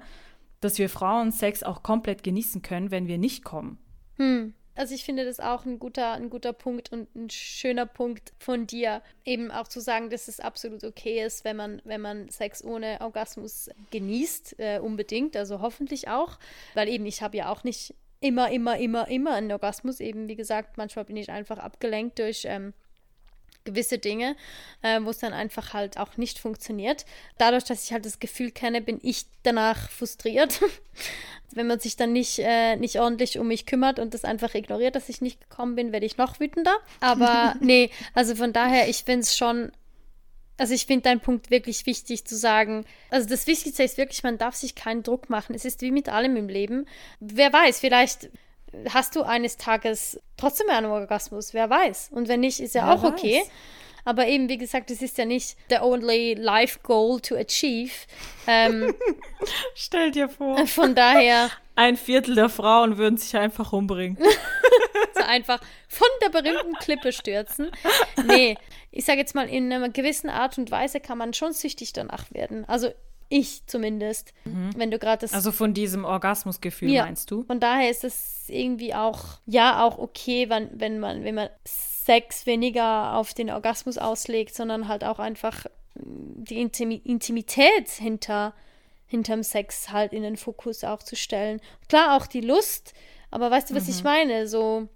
dass 0.61 0.77
wir 0.77 0.89
Frauen 0.89 1.31
Sex 1.31 1.63
auch 1.63 1.83
komplett 1.83 2.23
genießen 2.23 2.61
können, 2.61 2.91
wenn 2.91 3.07
wir 3.07 3.17
nicht 3.17 3.43
kommen. 3.43 3.77
Hm. 4.17 4.53
Also 4.75 4.95
ich 4.95 5.03
finde 5.03 5.25
das 5.25 5.41
auch 5.41 5.65
ein 5.65 5.77
guter, 5.77 6.13
ein 6.13 6.29
guter 6.29 6.53
Punkt 6.53 6.93
und 6.93 7.13
ein 7.13 7.29
schöner 7.29 7.85
Punkt 7.85 8.31
von 8.39 8.65
dir, 8.65 9.01
eben 9.25 9.51
auch 9.51 9.67
zu 9.67 9.81
sagen, 9.81 10.09
dass 10.09 10.29
es 10.29 10.39
absolut 10.39 10.85
okay 10.85 11.21
ist, 11.21 11.43
wenn 11.43 11.57
man, 11.57 11.81
wenn 11.83 11.99
man 11.99 12.29
Sex 12.29 12.63
ohne 12.63 13.01
Orgasmus 13.01 13.69
genießt, 13.91 14.55
äh, 14.57 14.79
unbedingt, 14.79 15.35
also 15.35 15.59
hoffentlich 15.59 16.07
auch, 16.07 16.39
weil 16.75 16.87
eben 16.87 17.05
ich 17.05 17.21
habe 17.21 17.35
ja 17.35 17.51
auch 17.51 17.65
nicht 17.65 17.93
immer, 18.21 18.51
immer, 18.51 18.77
immer, 18.77 19.07
immer 19.07 19.33
einen 19.33 19.51
Orgasmus. 19.51 19.99
Eben, 19.99 20.27
wie 20.27 20.35
gesagt, 20.35 20.77
manchmal 20.77 21.05
bin 21.05 21.17
ich 21.17 21.29
einfach 21.29 21.57
abgelenkt 21.57 22.19
durch 22.19 22.43
ähm, 22.45 22.73
gewisse 23.63 23.97
Dinge, 23.97 24.35
äh, 24.81 24.99
wo 25.01 25.09
es 25.09 25.19
dann 25.19 25.33
einfach 25.33 25.73
halt 25.73 25.97
auch 25.97 26.17
nicht 26.17 26.39
funktioniert. 26.39 27.05
Dadurch, 27.37 27.63
dass 27.63 27.83
ich 27.83 27.93
halt 27.93 28.05
das 28.05 28.19
Gefühl 28.19 28.51
kenne, 28.51 28.81
bin 28.81 28.99
ich 29.01 29.25
danach 29.43 29.89
frustriert. 29.89 30.61
Wenn 31.51 31.67
man 31.67 31.79
sich 31.79 31.95
dann 31.95 32.13
nicht, 32.13 32.39
äh, 32.39 32.75
nicht 32.75 32.99
ordentlich 32.99 33.39
um 33.39 33.47
mich 33.47 33.65
kümmert 33.65 33.99
und 33.99 34.13
das 34.13 34.23
einfach 34.23 34.53
ignoriert, 34.53 34.95
dass 34.95 35.09
ich 35.09 35.21
nicht 35.21 35.41
gekommen 35.41 35.75
bin, 35.75 35.91
werde 35.91 36.05
ich 36.05 36.17
noch 36.17 36.39
wütender. 36.39 36.77
Aber 36.99 37.55
nee, 37.61 37.89
also 38.13 38.35
von 38.35 38.53
daher, 38.53 38.87
ich 38.87 39.03
finde 39.03 39.21
es 39.21 39.35
schon 39.35 39.71
also 40.59 40.73
ich 40.73 40.85
finde 40.85 41.03
deinen 41.03 41.21
Punkt 41.21 41.49
wirklich 41.49 41.85
wichtig 41.85 42.25
zu 42.25 42.35
sagen. 42.35 42.85
Also 43.09 43.27
das 43.29 43.47
Wichtigste 43.47 43.83
ist 43.83 43.97
wirklich, 43.97 44.23
man 44.23 44.37
darf 44.37 44.55
sich 44.55 44.75
keinen 44.75 45.03
Druck 45.03 45.29
machen. 45.29 45.55
Es 45.55 45.65
ist 45.65 45.81
wie 45.81 45.91
mit 45.91 46.09
allem 46.09 46.35
im 46.35 46.49
Leben. 46.49 46.85
Wer 47.19 47.51
weiß, 47.51 47.79
vielleicht 47.79 48.29
hast 48.89 49.15
du 49.15 49.23
eines 49.23 49.57
Tages 49.57 50.19
trotzdem 50.37 50.69
einen 50.69 50.87
Orgasmus. 50.87 51.53
Wer 51.53 51.69
weiß. 51.69 52.09
Und 52.11 52.27
wenn 52.27 52.41
nicht, 52.41 52.59
ist 52.59 52.75
ja 52.75 52.87
wer 52.87 52.93
auch 52.93 53.03
okay. 53.03 53.39
Weiß. 53.39 53.49
Aber 54.05 54.27
eben, 54.27 54.49
wie 54.49 54.57
gesagt, 54.57 54.91
es 54.91 55.01
ist 55.01 55.17
ja 55.17 55.25
nicht 55.25 55.55
the 55.69 55.77
only 55.81 56.33
life 56.33 56.79
goal 56.83 57.19
to 57.19 57.35
achieve. 57.35 57.91
Ähm, 58.47 58.93
Stell 59.75 60.11
dir 60.11 60.29
vor. 60.29 60.65
Von 60.67 60.95
daher. 60.95 61.49
Ein 61.75 61.95
Viertel 61.95 62.35
der 62.35 62.49
Frauen 62.49 62.97
würden 62.97 63.17
sich 63.17 63.35
einfach 63.37 63.71
umbringen. 63.71 64.17
so 65.13 65.23
einfach 65.23 65.61
von 65.87 66.07
der 66.21 66.29
berühmten 66.29 66.73
Klippe 66.73 67.13
stürzen. 67.13 67.71
Nee, 68.25 68.57
ich 68.91 69.05
sage 69.05 69.19
jetzt 69.19 69.35
mal, 69.35 69.47
in 69.47 69.71
einer 69.71 69.89
gewissen 69.89 70.29
Art 70.29 70.57
und 70.57 70.71
Weise 70.71 70.99
kann 70.99 71.17
man 71.17 71.33
schon 71.33 71.53
süchtig 71.53 71.93
danach 71.93 72.31
werden. 72.31 72.65
Also 72.65 72.89
ich 73.29 73.65
zumindest, 73.67 74.33
mhm. 74.43 74.71
wenn 74.75 74.89
du 74.89 74.97
gerade 74.97 75.21
das. 75.21 75.33
Also 75.33 75.51
von 75.51 75.73
diesem 75.73 76.03
Orgasmusgefühl 76.03 76.89
ja. 76.89 77.05
meinst 77.05 77.29
du? 77.29 77.43
Von 77.43 77.59
daher 77.59 77.89
ist 77.89 78.03
es 78.03 78.45
irgendwie 78.47 78.95
auch, 78.95 79.39
ja, 79.45 79.83
auch 79.83 79.99
okay, 79.99 80.49
wenn, 80.49 80.69
wenn 80.73 80.99
man, 80.99 81.23
wenn 81.23 81.35
man 81.35 81.49
Sex 81.65 82.47
weniger 82.47 83.13
auf 83.13 83.35
den 83.35 83.51
Orgasmus 83.51 83.99
auslegt, 83.99 84.55
sondern 84.55 84.87
halt 84.87 85.03
auch 85.03 85.19
einfach 85.19 85.65
die 85.95 86.59
Intimität 86.59 87.89
hinter 87.89 88.53
hinterm 89.09 89.41
Sex 89.41 89.91
halt 89.91 90.13
in 90.13 90.21
den 90.21 90.37
Fokus 90.37 90.83
auch 90.83 91.01
zu 91.01 91.15
stellen. 91.15 91.59
Klar, 91.87 92.15
auch 92.15 92.27
die 92.27 92.41
Lust, 92.41 92.93
aber 93.31 93.49
weißt 93.49 93.71
du, 93.71 93.75
was 93.75 93.85
mhm. 93.85 93.89
ich 93.89 94.03
meine? 94.03 94.47
So. 94.47 94.87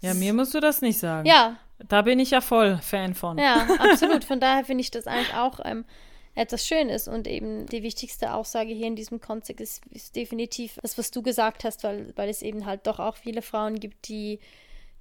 Ja, 0.00 0.12
mir 0.12 0.34
musst 0.34 0.54
du 0.54 0.60
das 0.60 0.82
nicht 0.82 0.98
sagen. 0.98 1.26
Ja, 1.26 1.56
da 1.88 2.02
bin 2.02 2.18
ich 2.18 2.30
ja 2.30 2.40
voll 2.40 2.78
Fan 2.82 3.14
von. 3.14 3.38
Ja, 3.38 3.66
absolut. 3.78 4.24
Von 4.24 4.40
daher 4.40 4.64
finde 4.64 4.82
ich 4.82 4.90
das 4.90 5.06
eigentlich 5.06 5.34
auch 5.34 5.60
ähm, 5.64 5.84
etwas 6.34 6.66
Schönes. 6.66 7.08
Und 7.08 7.26
eben 7.26 7.66
die 7.66 7.82
wichtigste 7.82 8.32
Aussage 8.32 8.72
hier 8.72 8.86
in 8.86 8.96
diesem 8.96 9.20
Kontext 9.20 9.60
ist, 9.60 9.86
ist, 9.90 10.16
definitiv 10.16 10.78
das, 10.82 10.98
was 10.98 11.10
du 11.10 11.22
gesagt 11.22 11.64
hast, 11.64 11.84
weil, 11.84 12.12
weil 12.16 12.28
es 12.28 12.42
eben 12.42 12.66
halt 12.66 12.86
doch 12.86 12.98
auch 12.98 13.16
viele 13.16 13.42
Frauen 13.42 13.78
gibt, 13.80 14.08
die, 14.08 14.38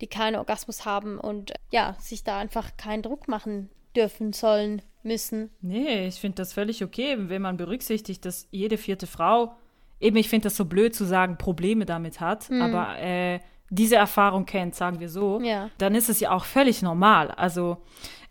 die 0.02 0.08
keinen 0.08 0.36
Orgasmus 0.36 0.86
haben 0.86 1.20
und 1.20 1.54
ja, 1.72 1.96
sich 2.00 2.24
da 2.24 2.40
einfach 2.40 2.76
keinen 2.78 3.04
Druck 3.04 3.28
machen 3.28 3.70
dürfen, 3.96 4.34
sollen, 4.34 4.82
müssen. 5.04 5.50
Nee, 5.62 6.08
ich 6.08 6.16
finde 6.16 6.36
das 6.36 6.54
völlig 6.54 6.84
okay, 6.84 7.16
wenn 7.18 7.42
man 7.42 7.58
berücksichtigt, 7.58 8.24
dass 8.26 8.48
jede 8.52 8.78
vierte 8.78 9.08
Frau, 9.08 9.56
eben 10.00 10.18
ich 10.18 10.30
finde 10.30 10.46
das 10.46 10.56
so 10.56 10.66
blöd 10.66 10.96
zu 10.96 11.06
sagen, 11.06 11.38
Probleme 11.38 11.86
damit 11.86 12.20
hat, 12.20 12.50
mhm. 12.50 12.62
aber 12.62 13.00
äh, 13.00 13.40
diese 13.72 13.96
Erfahrung 13.96 14.46
kennt, 14.46 14.76
sagen 14.76 15.00
wir 15.00 15.10
so, 15.10 15.40
Ja. 15.42 15.70
dann 15.80 15.96
ist 15.96 16.10
es 16.10 16.20
ja 16.20 16.32
auch 16.32 16.44
völlig 16.46 16.82
normal. 16.82 17.32
Also, 17.32 17.78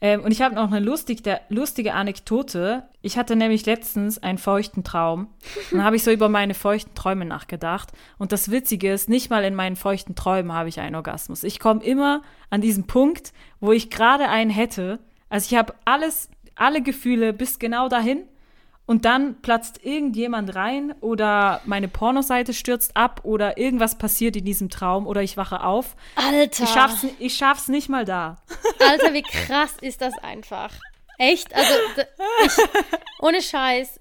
ähm, 0.02 0.22
und 0.22 0.30
ich 0.32 0.42
habe 0.42 0.54
noch 0.54 0.70
eine 0.70 0.80
lustige, 0.80 1.40
lustige 1.48 1.94
Anekdote. 1.94 2.84
Ich 3.02 3.18
hatte 3.18 3.36
nämlich 3.36 3.64
letztens 3.66 4.22
einen 4.22 4.38
feuchten 4.38 4.84
Traum. 4.84 5.28
Und 5.70 5.78
dann 5.78 5.84
habe 5.84 5.96
ich 5.96 6.04
so 6.04 6.10
über 6.10 6.28
meine 6.28 6.54
feuchten 6.54 6.94
Träume 6.94 7.24
nachgedacht. 7.24 7.90
Und 8.18 8.32
das 8.32 8.50
Witzige 8.50 8.92
ist, 8.92 9.08
nicht 9.08 9.30
mal 9.30 9.42
in 9.44 9.54
meinen 9.54 9.76
feuchten 9.76 10.14
Träumen 10.14 10.52
habe 10.52 10.68
ich 10.68 10.78
einen 10.78 10.94
Orgasmus. 10.94 11.42
Ich 11.42 11.58
komme 11.58 11.82
immer 11.82 12.22
an 12.50 12.60
diesen 12.60 12.86
Punkt, 12.86 13.32
wo 13.60 13.72
ich 13.72 13.90
gerade 13.90 14.28
einen 14.28 14.50
hätte. 14.50 14.98
Also 15.30 15.52
ich 15.52 15.58
habe 15.58 15.74
alles, 15.84 16.28
alle 16.54 16.82
Gefühle 16.82 17.32
bis 17.32 17.58
genau 17.58 17.88
dahin. 17.88 18.24
Und 18.90 19.04
dann 19.04 19.40
platzt 19.40 19.84
irgendjemand 19.84 20.56
rein 20.56 20.96
oder 21.00 21.60
meine 21.64 21.86
Pornoseite 21.86 22.52
stürzt 22.52 22.96
ab 22.96 23.20
oder 23.22 23.56
irgendwas 23.56 23.96
passiert 23.96 24.34
in 24.34 24.44
diesem 24.44 24.68
Traum 24.68 25.06
oder 25.06 25.22
ich 25.22 25.36
wache 25.36 25.62
auf. 25.62 25.94
Alter. 26.16 26.64
Ich 26.64 26.70
schaff's, 26.70 27.06
ich 27.20 27.34
schaff's 27.36 27.68
nicht 27.68 27.88
mal 27.88 28.04
da. 28.04 28.38
Alter, 28.80 29.14
wie 29.14 29.22
krass 29.22 29.76
ist 29.80 30.00
das 30.00 30.18
einfach. 30.24 30.72
Echt? 31.18 31.54
Also, 31.54 31.72
ich, 32.44 32.52
ohne 33.20 33.40
Scheiß. 33.40 34.00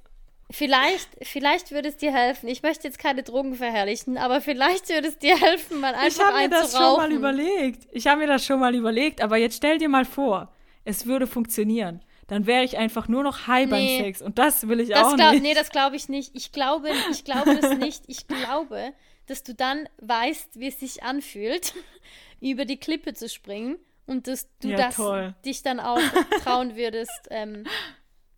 Vielleicht, 0.50 1.08
vielleicht 1.22 1.70
würde 1.70 1.90
es 1.90 1.98
dir 1.98 2.12
helfen. 2.12 2.50
Ich 2.50 2.64
möchte 2.64 2.88
jetzt 2.88 2.98
keine 2.98 3.22
Drogen 3.22 3.54
verherrlichen, 3.54 4.18
aber 4.18 4.42
vielleicht 4.42 4.90
würde 4.90 5.10
es 5.10 5.20
dir 5.20 5.40
helfen, 5.40 5.82
mal 5.82 5.94
Ich 5.94 6.20
einfach 6.20 6.26
habe 6.26 6.38
mir 6.40 6.50
das 6.50 6.72
schon 6.76 6.98
mal 6.98 7.12
überlegt. 7.12 7.88
Ich 7.92 8.08
habe 8.08 8.22
mir 8.22 8.28
das 8.28 8.44
schon 8.44 8.60
mal 8.60 8.74
überlegt, 8.74 9.22
aber 9.22 9.38
jetzt 9.38 9.58
stell 9.58 9.78
dir 9.78 9.88
mal 9.88 10.06
vor, 10.06 10.52
es 10.84 11.06
würde 11.06 11.28
funktionieren. 11.28 12.02
Dann 12.30 12.46
wäre 12.46 12.64
ich 12.64 12.78
einfach 12.78 13.08
nur 13.08 13.24
noch 13.24 13.48
high 13.48 13.66
Nee. 13.66 13.72
beim 13.98 14.06
Sex 14.06 14.22
und 14.22 14.38
das 14.40 14.68
will 14.68 14.80
ich 14.80 14.90
Das 14.90 15.04
auch 15.04 15.16
glaub, 15.16 15.32
nicht. 15.34 15.44
nee, 15.44 15.54
das 15.54 15.70
glaube 15.70 15.96
ich 15.96 16.08
nicht. 16.10 16.32
Ich 16.36 16.52
glaube, 16.52 16.90
ich 17.12 17.24
glaube 17.26 17.56
das 17.60 17.78
nicht. 17.78 18.04
Ich 18.08 18.28
glaube, 18.28 18.94
dass 19.26 19.44
du 19.44 19.54
dann 19.54 19.90
weißt, 20.00 20.60
wie 20.60 20.68
es 20.68 20.80
sich 20.80 21.04
anfühlt, 21.04 21.74
über 22.40 22.66
die 22.66 22.78
Klippe 22.78 23.14
zu 23.14 23.28
springen 23.28 23.78
und 24.06 24.28
dass 24.28 24.48
du 24.60 24.70
Ja, 24.70 24.78
das 24.78 24.96
toll. 24.96 25.36
dich 25.46 25.62
dann 25.64 25.80
auch 25.80 26.00
trauen 26.44 26.76
würdest. 26.76 27.12
Ähm, 27.30 27.66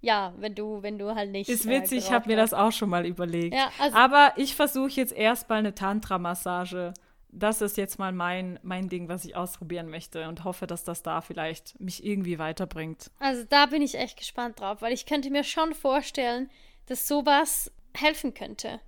ja, 0.01 0.33
wenn 0.37 0.55
du, 0.55 0.81
wenn 0.81 0.97
du 0.97 1.13
halt 1.13 1.29
nicht. 1.31 1.47
ist 1.49 1.65
äh, 1.65 1.69
witzig, 1.69 1.99
ich 1.99 2.03
geraucht 2.05 2.15
habe 2.21 2.29
mir 2.29 2.35
das 2.37 2.53
auch 2.53 2.71
schon 2.71 2.89
mal 2.89 3.05
überlegt. 3.05 3.53
Ja, 3.53 3.71
also- 3.77 3.95
aber 3.95 4.33
ich 4.37 4.55
versuche 4.55 4.89
jetzt 4.91 5.13
erstmal 5.13 5.59
eine 5.59 5.75
Tantra-Massage. 5.75 6.93
Das 7.33 7.61
ist 7.61 7.77
jetzt 7.77 7.97
mal 7.97 8.11
mein, 8.11 8.59
mein 8.61 8.89
Ding, 8.89 9.07
was 9.07 9.23
ich 9.23 9.35
ausprobieren 9.35 9.89
möchte 9.89 10.27
und 10.27 10.43
hoffe, 10.43 10.67
dass 10.67 10.83
das 10.83 11.01
da 11.01 11.21
vielleicht 11.21 11.79
mich 11.79 12.05
irgendwie 12.05 12.39
weiterbringt. 12.39 13.09
Also 13.19 13.45
da 13.49 13.67
bin 13.67 13.81
ich 13.81 13.95
echt 13.95 14.17
gespannt 14.17 14.59
drauf, 14.59 14.81
weil 14.81 14.93
ich 14.93 15.05
könnte 15.05 15.29
mir 15.29 15.43
schon 15.43 15.73
vorstellen, 15.73 16.49
dass 16.87 17.07
sowas 17.07 17.71
helfen 17.93 18.33
könnte. 18.33 18.81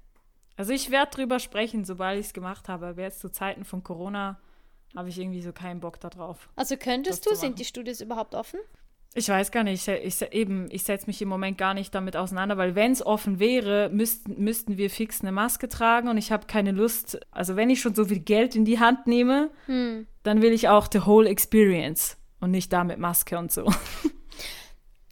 Also 0.58 0.74
ich 0.74 0.92
werde 0.92 1.12
drüber 1.12 1.40
sprechen, 1.40 1.86
sobald 1.86 2.20
ich 2.20 2.28
es 2.28 2.34
gemacht 2.34 2.70
habe. 2.70 2.88
Aber 2.88 3.02
jetzt 3.02 3.22
zu 3.22 3.30
Zeiten 3.30 3.64
von 3.64 3.84
Corona 3.84 4.40
habe 4.96 5.10
ich 5.10 5.18
irgendwie 5.18 5.42
so 5.42 5.52
keinen 5.52 5.80
Bock 5.80 6.00
darauf. 6.00 6.50
Also 6.56 6.78
könntest 6.78 7.26
du, 7.26 7.36
sind 7.36 7.60
die 7.60 7.66
Studios 7.66 8.02
überhaupt 8.02 8.36
offen? 8.36 8.60
Ich 9.16 9.30
weiß 9.30 9.52
gar 9.52 9.64
nicht, 9.64 9.88
ich, 9.88 10.22
ich, 10.22 10.32
eben, 10.34 10.68
ich 10.72 10.84
setze 10.84 11.06
mich 11.06 11.22
im 11.22 11.30
Moment 11.30 11.58
gar 11.60 11.76
nicht 11.76 11.94
damit 11.94 12.16
auseinander, 12.18 12.58
weil 12.58 12.74
wenn 12.74 12.92
es 12.92 13.06
offen 13.06 13.40
wäre, 13.40 13.90
müssten, 13.94 14.44
müssten 14.44 14.78
wir 14.78 14.90
fix 14.90 15.22
eine 15.22 15.32
Maske 15.32 15.70
tragen 15.70 16.08
und 16.08 16.18
ich 16.18 16.32
habe 16.32 16.48
keine 16.48 16.72
Lust, 16.72 17.20
also 17.32 17.56
wenn 17.56 17.70
ich 17.70 17.80
schon 17.80 17.94
so 17.94 18.06
viel 18.06 18.20
Geld 18.20 18.56
in 18.56 18.66
die 18.66 18.80
Hand 18.80 19.06
nehme, 19.06 19.52
Hm. 19.68 20.08
dann 20.24 20.42
will 20.42 20.52
ich 20.52 20.68
auch 20.68 20.88
the 20.92 21.06
whole 21.06 21.30
experience 21.30 22.18
und 22.40 22.50
nicht 22.52 22.74
da 22.74 22.84
mit 22.84 22.98
Maske 22.98 23.38
und 23.38 23.52
so. 23.52 23.66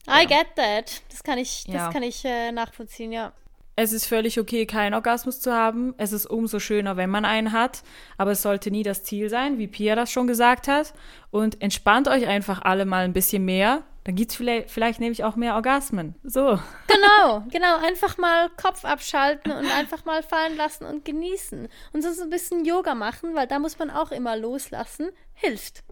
I 0.08 0.26
get 0.26 0.48
that. 0.56 1.02
Das 1.10 1.24
kann 1.24 1.38
ich, 1.38 1.64
das 1.68 1.76
Ja. 1.76 1.92
kann 1.92 2.04
ich 2.04 2.26
äh, 2.26 2.52
nachvollziehen, 2.52 3.12
ja. 3.12 3.34
Es 3.76 3.94
ist 3.94 4.06
völlig 4.06 4.40
okay, 4.40 4.66
keinen 4.66 4.94
Orgasmus 4.94 5.40
zu 5.40 5.54
haben. 5.54 5.94
Es 5.98 6.12
ist 6.12 6.26
umso 6.26 6.60
schöner, 6.60 6.98
wenn 6.98 7.10
man 7.10 7.24
einen 7.24 7.52
hat. 7.54 7.84
Aber 8.18 8.32
es 8.32 8.42
sollte 8.42 8.70
nie 8.70 8.84
das 8.84 9.04
Ziel 9.04 9.30
sein, 9.30 9.60
wie 9.60 9.68
Pia 9.68 9.96
das 9.96 10.12
schon 10.12 10.28
gesagt 10.28 10.68
hat. 10.68 10.94
Und 11.30 11.62
entspannt 11.62 12.08
euch 12.10 12.28
einfach 12.28 12.62
alle 12.64 12.86
mal 12.86 13.06
ein 13.06 13.14
bisschen 13.14 13.46
mehr. 13.46 13.84
Dann 14.04 14.16
gibt 14.16 14.32
es 14.32 14.38
vielleicht, 14.38 14.72
vielleicht 14.72 15.00
nämlich 15.00 15.24
auch 15.24 15.36
mehr 15.36 15.56
Orgasmen. 15.56 16.16
So. 16.24 16.60
Genau, 16.88 17.44
genau. 17.52 17.78
Einfach 17.78 18.18
mal 18.18 18.50
Kopf 18.62 18.86
abschalten 18.86 19.52
und 19.52 19.66
einfach 19.66 20.06
mal 20.06 20.24
fallen 20.24 20.56
lassen 20.56 20.86
und 20.86 21.04
genießen. 21.06 21.68
Und 21.94 22.02
sonst 22.02 22.22
ein 22.22 22.30
bisschen 22.30 22.66
Yoga 22.66 22.96
machen, 22.96 23.34
weil 23.34 23.48
da 23.48 23.60
muss 23.60 23.80
man 23.80 23.90
auch 23.90 24.12
immer 24.12 24.38
loslassen. 24.38 25.10
Hilft. 25.34 25.84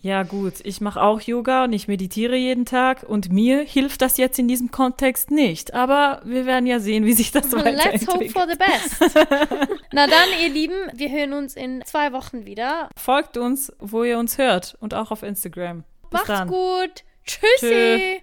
Ja, 0.00 0.22
gut, 0.22 0.54
ich 0.62 0.80
mache 0.80 1.02
auch 1.02 1.20
Yoga 1.20 1.64
und 1.64 1.72
ich 1.72 1.88
meditiere 1.88 2.36
jeden 2.36 2.64
Tag 2.66 3.02
und 3.02 3.32
mir 3.32 3.62
hilft 3.62 4.00
das 4.00 4.16
jetzt 4.16 4.38
in 4.38 4.46
diesem 4.46 4.70
Kontext 4.70 5.30
nicht. 5.30 5.74
Aber 5.74 6.20
wir 6.24 6.46
werden 6.46 6.66
ja 6.66 6.78
sehen, 6.78 7.04
wie 7.04 7.14
sich 7.14 7.32
das 7.32 7.50
Let's 7.52 7.56
hope 7.56 7.64
weiterentwickelt. 7.64 8.32
for 8.32 8.46
the 8.48 8.56
best. 8.56 9.18
Na 9.92 10.06
dann, 10.06 10.28
ihr 10.40 10.50
Lieben, 10.50 10.76
wir 10.94 11.10
hören 11.10 11.32
uns 11.32 11.56
in 11.56 11.82
zwei 11.84 12.12
Wochen 12.12 12.46
wieder. 12.46 12.88
Folgt 12.96 13.36
uns, 13.36 13.72
wo 13.80 14.04
ihr 14.04 14.18
uns 14.18 14.38
hört 14.38 14.76
und 14.80 14.94
auch 14.94 15.10
auf 15.10 15.22
Instagram. 15.22 15.84
Bis 16.10 16.20
Macht's 16.20 16.28
dann. 16.28 16.48
gut. 16.48 17.04
Tschüssi. 17.24 17.46
Tschö. 17.58 18.14